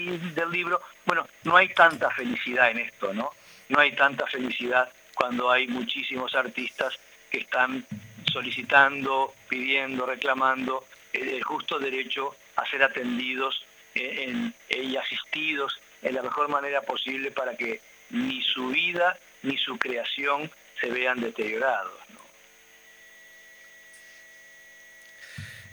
libro. 0.50 0.80
Bueno, 1.04 1.28
no 1.44 1.56
hay 1.56 1.68
tanta 1.70 2.10
felicidad 2.10 2.70
en 2.70 2.78
esto, 2.78 3.12
¿no? 3.12 3.32
No 3.68 3.80
hay 3.80 3.94
tanta 3.94 4.26
felicidad 4.26 4.88
cuando 5.14 5.50
hay 5.50 5.66
muchísimos 5.66 6.34
artistas 6.34 6.94
que 7.30 7.38
están 7.38 7.84
solicitando, 8.32 9.34
pidiendo, 9.48 10.06
reclamando 10.06 10.86
el 11.22 11.42
justo 11.42 11.78
derecho 11.78 12.36
a 12.56 12.68
ser 12.68 12.82
atendidos 12.82 13.64
eh, 13.94 14.52
y 14.68 14.96
asistidos 14.96 15.80
en 16.02 16.14
la 16.14 16.22
mejor 16.22 16.48
manera 16.48 16.82
posible 16.82 17.30
para 17.30 17.56
que 17.56 17.80
ni 18.10 18.42
su 18.42 18.68
vida 18.68 19.18
ni 19.42 19.56
su 19.56 19.78
creación 19.78 20.50
se 20.80 20.90
vean 20.90 21.20
deteriorados. 21.20 21.92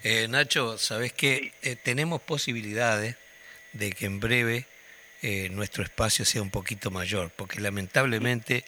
Eh, 0.03 0.27
Nacho, 0.29 0.77
sabes 0.77 1.13
que 1.13 1.53
eh, 1.61 1.75
tenemos 1.75 2.21
posibilidades 2.21 3.17
de 3.73 3.91
que 3.91 4.05
en 4.05 4.19
breve 4.19 4.67
nuestro 5.51 5.85
espacio 5.85 6.25
sea 6.25 6.41
un 6.41 6.49
poquito 6.49 6.91
mayor, 6.91 7.31
porque 7.37 7.61
lamentablemente 7.61 8.65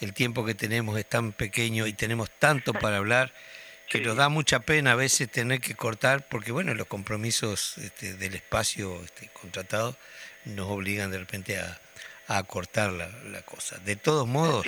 el 0.00 0.14
tiempo 0.14 0.42
que 0.46 0.54
tenemos 0.54 0.98
es 0.98 1.06
tan 1.06 1.32
pequeño 1.32 1.86
y 1.86 1.92
tenemos 1.92 2.30
tanto 2.30 2.72
para 2.72 2.96
hablar 2.96 3.34
que 3.88 4.00
nos 4.00 4.16
da 4.16 4.28
mucha 4.28 4.60
pena 4.60 4.92
a 4.92 4.94
veces 4.94 5.30
tener 5.30 5.60
que 5.60 5.74
cortar, 5.74 6.28
porque 6.28 6.52
bueno, 6.52 6.74
los 6.74 6.86
compromisos 6.86 7.78
este, 7.78 8.14
del 8.14 8.34
espacio 8.34 9.02
este, 9.02 9.28
contratado 9.28 9.96
nos 10.44 10.68
obligan 10.68 11.10
de 11.10 11.18
repente 11.18 11.58
a, 11.58 11.80
cortar 12.46 12.92
la, 12.92 13.42
cosa. 13.42 13.78
De 13.78 13.96
todos 13.96 14.28
modos, 14.28 14.66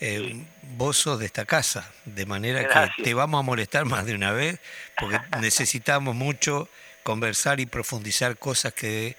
eh, 0.00 0.44
vos 0.78 0.96
sos 0.96 1.18
de 1.18 1.26
esta 1.26 1.44
casa, 1.44 1.92
de 2.06 2.24
manera 2.24 2.66
que 2.96 3.02
te 3.02 3.12
vamos 3.12 3.40
a 3.40 3.42
molestar 3.42 3.84
más 3.84 4.06
de 4.06 4.14
una 4.14 4.32
vez, 4.32 4.58
porque 4.98 5.20
necesitamos 5.40 6.14
mucho 6.14 6.70
conversar 7.02 7.60
y 7.60 7.66
profundizar 7.66 8.38
cosas 8.38 8.72
que 8.72 9.16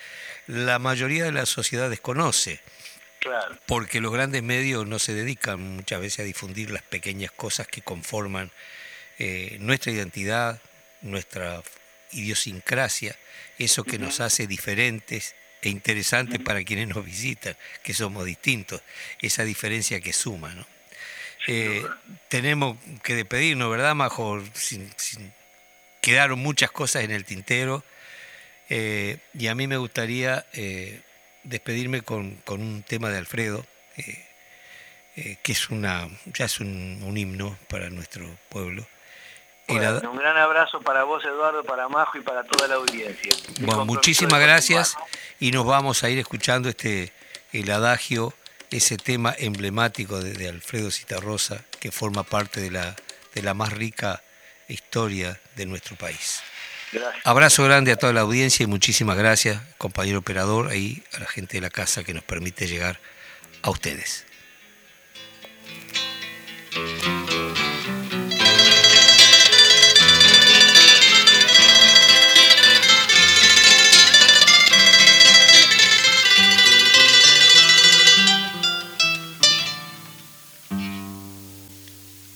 la 0.48 0.80
mayoría 0.80 1.26
de 1.26 1.32
la 1.34 1.46
sociedad 1.46 1.90
desconoce. 1.90 2.62
Porque 3.68 4.02
los 4.02 4.12
grandes 4.12 4.44
medios 4.44 4.86
no 4.86 5.00
se 5.00 5.14
dedican 5.14 5.62
muchas 5.62 6.02
veces 6.02 6.20
a 6.22 6.24
difundir 6.24 6.72
las 6.72 6.84
pequeñas 6.84 7.32
cosas 7.32 7.68
que 7.68 7.82
conforman 7.82 8.52
eh, 9.20 9.58
nuestra 9.60 9.92
identidad, 9.92 10.62
nuestra 11.02 11.62
idiosincrasia, 12.12 13.16
eso 13.60 13.84
que 13.84 14.00
nos 14.00 14.20
hace 14.20 14.48
diferentes 14.48 15.36
e 15.62 15.70
interesantes 15.70 16.40
para 16.40 16.64
quienes 16.64 16.88
nos 16.88 17.06
visitan, 17.06 17.56
que 17.84 17.94
somos 17.94 18.26
distintos, 18.26 18.82
esa 19.20 19.44
diferencia 19.44 20.00
que 20.00 20.14
suma. 20.14 20.54
¿no? 20.54 20.66
Eh, 21.48 21.86
tenemos 22.28 22.78
que 23.04 23.16
despedirnos, 23.16 23.70
¿verdad, 23.70 23.96
Majo? 23.96 24.42
quedaron 26.02 26.40
muchas 26.40 26.72
cosas 26.72 27.04
en 27.04 27.12
el 27.12 27.24
tintero 27.24 27.84
eh, 28.70 29.20
y 29.34 29.48
a 29.48 29.56
mí 29.56 29.68
me 29.68 29.78
gustaría 29.78 30.46
despedirme 31.44 32.02
con, 32.02 32.42
un 32.48 32.84
tema 32.84 33.10
de 33.10 33.20
Alfredo, 33.20 33.66
que 35.16 35.52
es 35.52 35.70
una, 35.70 36.10
ya 36.26 36.46
es 36.46 36.60
un, 36.60 37.14
himno 37.16 37.58
para 37.70 37.90
nuestro 37.90 38.28
pueblo. 38.50 38.88
Un 39.76 40.18
gran 40.18 40.38
abrazo 40.38 40.82
para 40.82 41.04
vos, 41.04 41.24
Eduardo, 41.24 41.64
para 41.64 41.88
Majo 41.88 42.18
y 42.18 42.22
para 42.22 42.44
toda 42.44 42.68
la 42.68 42.76
audiencia. 42.76 43.32
Bueno, 43.62 43.86
muchísimas 43.86 44.40
gracias 44.40 44.96
y 45.40 45.52
nos 45.52 45.66
vamos 45.66 46.04
a 46.04 46.10
ir 46.10 46.20
escuchando 46.20 46.70
este 46.70 47.12
el 47.52 47.70
adagio, 47.70 48.34
ese 48.72 48.98
tema 48.98 49.36
emblemático 49.38 50.22
de, 50.22 50.34
de 50.34 50.50
Alfredo 50.50 50.90
Citarrosa, 50.90 51.64
que 51.80 51.92
forma 51.92 52.24
parte 52.24 52.60
de 52.62 52.72
la, 52.72 52.96
de 53.36 53.42
la 53.44 53.54
más 53.54 53.72
rica 53.72 54.24
historia 54.68 55.40
de 55.56 55.66
nuestro 55.66 55.96
país. 55.96 56.42
Abrazo 57.24 57.64
grande 57.64 57.92
a 57.92 57.96
toda 57.96 58.14
la 58.14 58.22
audiencia 58.22 58.64
y 58.64 58.68
muchísimas 58.68 59.18
gracias, 59.18 59.62
compañero 59.78 60.20
operador, 60.20 60.76
y 60.76 61.04
a 61.14 61.20
la 61.20 61.26
gente 61.28 61.58
de 61.58 61.62
la 61.62 61.70
casa 61.70 62.04
que 62.04 62.14
nos 62.14 62.24
permite 62.24 62.68
llegar 62.68 63.00
a 63.62 63.70
ustedes. 63.70 64.26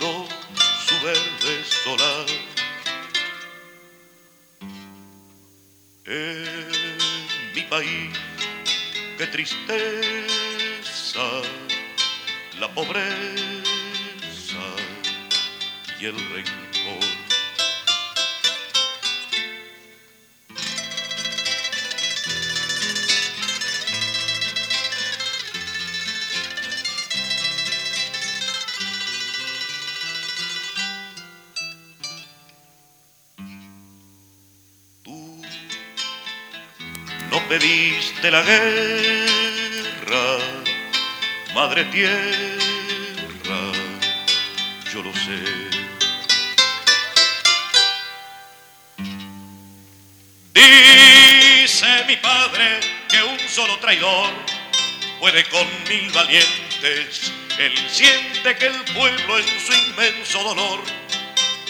su 0.00 0.94
verde 1.04 1.64
solar. 1.84 2.26
en 6.06 6.98
mi 7.54 7.62
país, 7.62 8.16
qué 9.18 9.26
tristeza, 9.26 9.60
la 12.58 12.74
pobreza 12.74 13.04
y 16.00 16.06
el 16.06 16.16
rencor. 16.30 16.69
Pediste 37.50 38.30
la 38.30 38.42
guerra, 38.42 40.38
madre 41.52 41.84
tierra, 41.86 43.72
yo 44.94 45.02
lo 45.02 45.12
sé. 45.12 45.42
Dice 50.54 52.04
mi 52.06 52.16
padre 52.18 52.78
que 53.08 53.20
un 53.20 53.40
solo 53.48 53.76
traidor 53.80 54.30
puede 55.18 55.42
con 55.46 55.66
mil 55.88 56.08
valientes. 56.12 57.32
Él 57.58 57.76
siente 57.88 58.56
que 58.58 58.66
el 58.66 58.80
pueblo 58.94 59.38
en 59.40 59.60
su 59.60 59.72
inmenso 59.72 60.40
dolor 60.44 60.80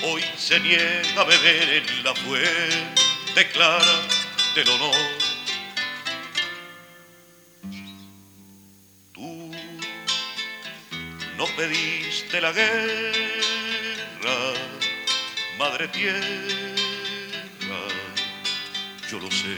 hoy 0.02 0.22
se 0.36 0.60
niega 0.60 1.22
a 1.22 1.24
beber 1.24 1.70
en 1.72 2.04
la 2.04 2.14
fuente 2.14 3.50
clara 3.50 4.02
del 4.54 4.68
honor. 4.68 5.19
Pediste 12.30 12.40
la 12.40 12.52
guerra, 12.52 12.76
madre 15.58 15.88
tierra, 15.88 16.20
yo 19.10 19.18
lo 19.18 19.30
sé. 19.30 19.56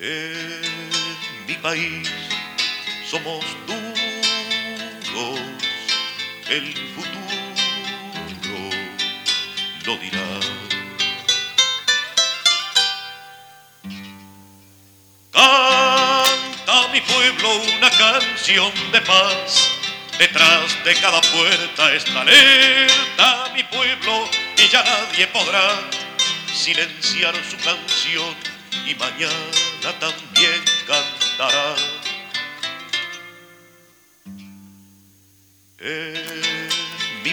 En 0.00 1.46
mi 1.46 1.54
país 1.54 2.08
somos 3.10 3.57
el 6.48 6.74
futuro 6.94 7.18
lo 9.84 9.96
dirá. 9.98 10.40
Canta 15.30 16.88
mi 16.92 17.00
pueblo 17.02 17.48
una 17.76 17.90
canción 17.90 18.72
de 18.92 19.00
paz. 19.02 19.70
Detrás 20.18 20.84
de 20.84 20.94
cada 20.96 21.20
puerta 21.20 21.94
está 21.94 22.22
alerta 22.22 23.52
mi 23.54 23.62
pueblo 23.64 24.28
y 24.56 24.68
ya 24.68 24.82
nadie 24.82 25.26
podrá 25.28 25.80
silenciar 26.52 27.34
su 27.48 27.56
canción 27.58 28.34
y 28.86 28.94
mañana 28.94 29.92
también 30.00 30.62
cantará. 30.86 31.76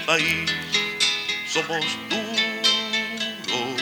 País 0.05 0.51
somos 1.47 1.85
duros, 2.09 3.81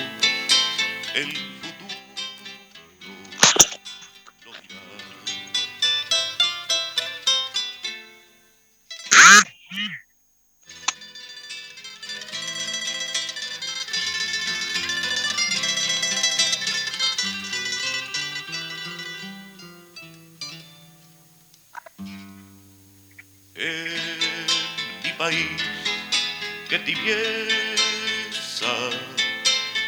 que 27.03 27.15
tibieza 27.15 28.73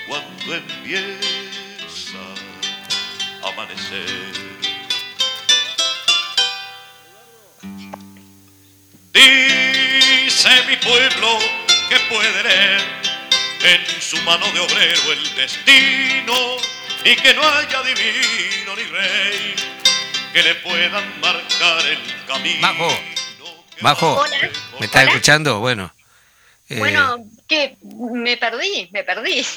cuando 0.07 0.55
empieza 0.55 2.19
a 3.41 3.47
amanecer. 3.49 4.33
Dice 9.13 10.49
mi 10.67 10.75
pueblo 10.77 11.39
que 11.89 11.99
puede 12.09 12.43
leer 12.43 12.81
en 13.63 14.01
su 14.01 14.17
mano 14.23 14.45
de 14.51 14.59
obrero 14.59 15.11
el 15.13 15.35
destino 15.35 16.57
y 17.05 17.15
que 17.15 17.33
no 17.33 17.41
haya 17.47 17.81
divino 17.83 18.75
ni 18.75 18.83
rey 18.83 19.55
que 20.33 20.43
le 20.43 20.55
puedan 20.55 21.21
marcar 21.21 21.85
el 21.85 22.25
camino. 22.27 22.67
Majo, 23.79 24.25
¿me 24.79 24.85
estás 24.85 25.07
escuchando? 25.07 25.59
Bueno. 25.59 25.94
Eh, 26.69 26.79
bueno, 26.79 27.25
que 27.47 27.77
me 27.83 28.37
perdí, 28.37 28.89
me 28.91 29.03
perdí. 29.03 29.45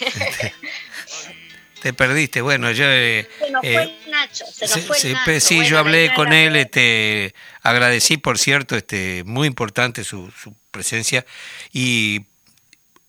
Te, 1.82 1.92
perdiste, 1.92 2.40
bueno, 2.40 2.72
yo... 2.72 2.84
Eh, 2.88 3.28
se 3.38 3.50
nos 3.50 3.60
fue 3.60 3.82
eh, 3.84 3.98
Nacho, 4.08 4.44
se 4.52 4.66
nos 4.66 4.80
fue 4.80 5.12
Nacho. 5.12 5.40
Sí, 5.40 5.64
yo 5.64 5.78
hablé 5.78 6.12
con 6.14 6.32
él, 6.32 6.56
este, 6.56 7.34
agradecí, 7.62 8.16
por 8.16 8.36
cierto, 8.38 8.76
este, 8.76 9.22
muy 9.24 9.46
importante 9.46 10.02
su, 10.02 10.32
su 10.32 10.54
presencia 10.72 11.24
y 11.72 12.26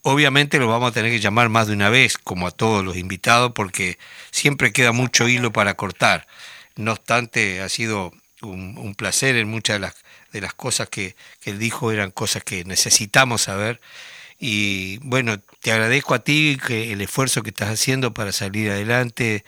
obviamente 0.03 0.59
lo 0.59 0.67
vamos 0.67 0.91
a 0.91 0.93
tener 0.93 1.12
que 1.12 1.19
llamar 1.19 1.49
más 1.49 1.67
de 1.67 1.73
una 1.73 1.89
vez, 1.89 2.17
como 2.17 2.47
a 2.47 2.51
todos 2.51 2.85
los 2.85 2.95
invitados, 2.95 3.53
porque 3.55 3.97
siempre 4.31 4.71
queda 4.71 4.91
mucho 4.91 5.27
hilo 5.27 5.51
para 5.51 5.73
cortar. 5.73 6.27
No 6.75 6.91
obstante, 6.91 7.62
ha 7.62 7.69
sido 7.69 8.13
un, 8.41 8.95
placer 8.95 9.36
en 9.36 9.49
muchas 9.49 9.75
de 9.75 9.80
las, 9.80 9.95
de 10.32 10.41
las 10.41 10.54
cosas 10.54 10.89
que, 10.89 11.15
que 11.41 11.52
él 11.52 11.60
dijo, 11.60 11.91
eran 11.91 12.12
cosas 12.12 12.43
que 12.43 12.63
necesitamos 12.65 13.43
saber 13.43 13.80
y 14.41 14.99
bueno, 14.99 15.38
te 15.60 15.73
agradezco 15.73 16.13
a 16.13 16.19
ti 16.19 16.58
que 16.65 16.93
el 16.93 17.02
esfuerzo 17.02 17.43
que 17.43 17.49
estás 17.49 17.69
haciendo 17.69 18.13
para 18.13 18.32
salir 18.32 18.71
adelante. 18.71 19.43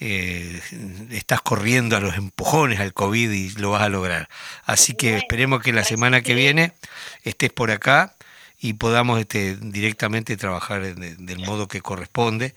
Eh, 0.00 0.60
estás 1.10 1.40
corriendo 1.40 1.96
a 1.96 2.00
los 2.00 2.16
empujones 2.16 2.78
al 2.78 2.92
COVID 2.92 3.30
y 3.30 3.50
lo 3.52 3.70
vas 3.70 3.82
a 3.82 3.88
lograr. 3.88 4.28
Así 4.64 4.94
que 4.94 5.16
esperemos 5.16 5.62
que 5.62 5.72
la 5.72 5.82
semana 5.82 6.20
que 6.20 6.34
viene 6.34 6.74
estés 7.22 7.50
por 7.52 7.70
acá 7.70 8.16
y 8.60 8.74
podamos 8.74 9.18
este, 9.18 9.56
directamente 9.56 10.36
trabajar 10.36 10.94
del 10.94 11.38
modo 11.38 11.66
que 11.66 11.80
corresponde. 11.80 12.54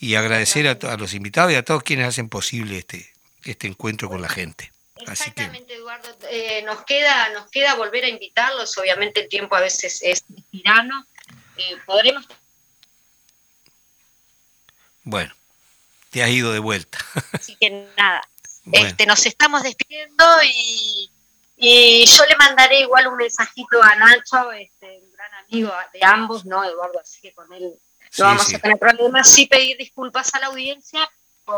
Y 0.00 0.16
agradecer 0.16 0.66
a, 0.68 0.96
los 0.96 1.14
invitados 1.14 1.52
y 1.52 1.56
a 1.56 1.64
todos 1.64 1.84
quienes 1.84 2.06
hacen 2.06 2.28
posible 2.28 2.78
este, 2.78 3.12
este 3.44 3.68
encuentro 3.68 4.08
con 4.08 4.22
la 4.22 4.28
gente. 4.28 4.72
Exactamente, 5.00 5.74
Eduardo. 5.74 6.08
Eh, 6.30 6.62
nos, 6.62 6.84
queda, 6.84 7.28
nos 7.30 7.50
queda 7.50 7.74
volver 7.74 8.04
a 8.04 8.08
invitarlos. 8.08 8.76
Obviamente 8.78 9.20
el 9.20 9.28
tiempo 9.28 9.54
a 9.56 9.60
veces 9.60 10.00
es 10.02 10.24
tirano 10.50 11.06
eh, 11.58 11.76
podremos... 11.84 12.26
Bueno, 15.02 15.34
te 16.10 16.22
has 16.22 16.30
ido 16.30 16.52
de 16.52 16.58
vuelta. 16.58 16.98
Así 17.32 17.56
que 17.56 17.88
nada, 17.96 18.22
este, 18.72 19.06
nos 19.06 19.24
estamos 19.26 19.62
despidiendo 19.62 20.24
y, 20.44 21.10
yo 22.06 22.24
le 22.26 22.36
mandaré 22.36 22.80
igual 22.80 23.08
un 23.08 23.16
mensajito 23.16 23.82
a 23.82 23.96
Nacho, 23.96 24.52
este, 24.52 25.00
un 25.02 25.12
gran 25.12 25.34
amigo 25.34 25.72
de 25.92 26.04
ambos, 26.04 26.44
¿no, 26.44 26.62
Eduardo? 26.62 27.00
Así 27.00 27.20
que 27.20 27.32
con 27.32 27.52
él 27.52 27.74
no 28.18 28.24
vamos 28.24 28.54
a 28.54 28.58
tener 28.58 28.78
problemas. 28.78 29.28
Sí 29.28 29.46
pedir 29.46 29.76
disculpas 29.76 30.32
a 30.34 30.40
la 30.40 30.46
audiencia 30.46 31.10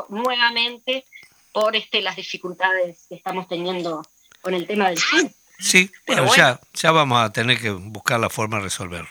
nuevamente 0.09 1.05
por 1.53 1.77
este, 1.77 2.01
las 2.01 2.17
dificultades 2.17 3.07
que 3.09 3.15
estamos 3.15 3.49
teniendo 3.49 4.03
con 4.41 4.55
el 4.55 4.67
tema 4.67 4.89
del 4.89 4.99
fin. 4.99 5.35
Sí, 5.59 5.91
pero 6.07 6.35
ya, 6.35 6.59
ya 6.73 6.91
vamos 6.91 7.23
a 7.23 7.33
tener 7.33 7.61
que 7.61 7.71
buscar 7.71 8.19
la 8.19 8.31
forma 8.31 8.57
de 8.57 8.65
resolverlo. 8.65 9.11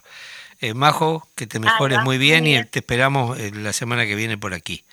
Eh, 0.62 0.74
Majo, 0.74 1.28
que 1.36 1.48
te 1.48 1.60
mejores 1.60 2.00
muy 2.00 2.18
bien 2.18 2.46
y 2.48 2.64
te 2.66 2.80
esperamos 2.80 3.40
eh, 3.40 3.52
la 3.54 3.72
semana 3.72 4.06
que 4.06 4.16
viene 4.16 4.38
por 4.38 4.54
aquí. 4.54 4.84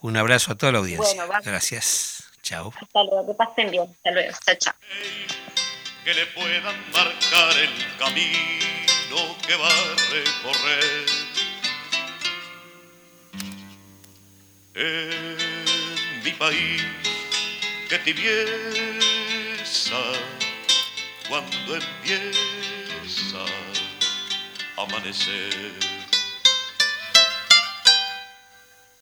Un 0.00 0.16
abrazo 0.16 0.52
a 0.52 0.54
toda 0.54 0.72
la 0.72 0.78
audiencia. 0.78 1.26
Gracias. 1.44 2.24
Chao. 2.42 2.72
Hasta 2.80 3.04
luego, 3.04 3.26
que 3.26 3.34
pasen 3.34 3.70
bien. 3.70 3.82
Hasta 3.82 4.10
luego. 4.12 4.36
Chao, 4.46 4.54
chao. 4.58 4.74
Que 6.04 6.14
le 6.14 6.26
puedan 6.26 6.74
marcar 6.92 7.58
el 7.58 7.96
camino 7.98 9.36
que 9.46 9.56
va 9.56 9.68
a 9.68 9.96
recorrer. 10.10 11.06
En 14.72 15.49
mi 16.30 16.36
país, 16.36 16.82
que 17.88 17.98
tibieza 17.98 18.42
cuando 21.28 21.76
empieza 21.76 23.44
amanecer. 24.76 25.89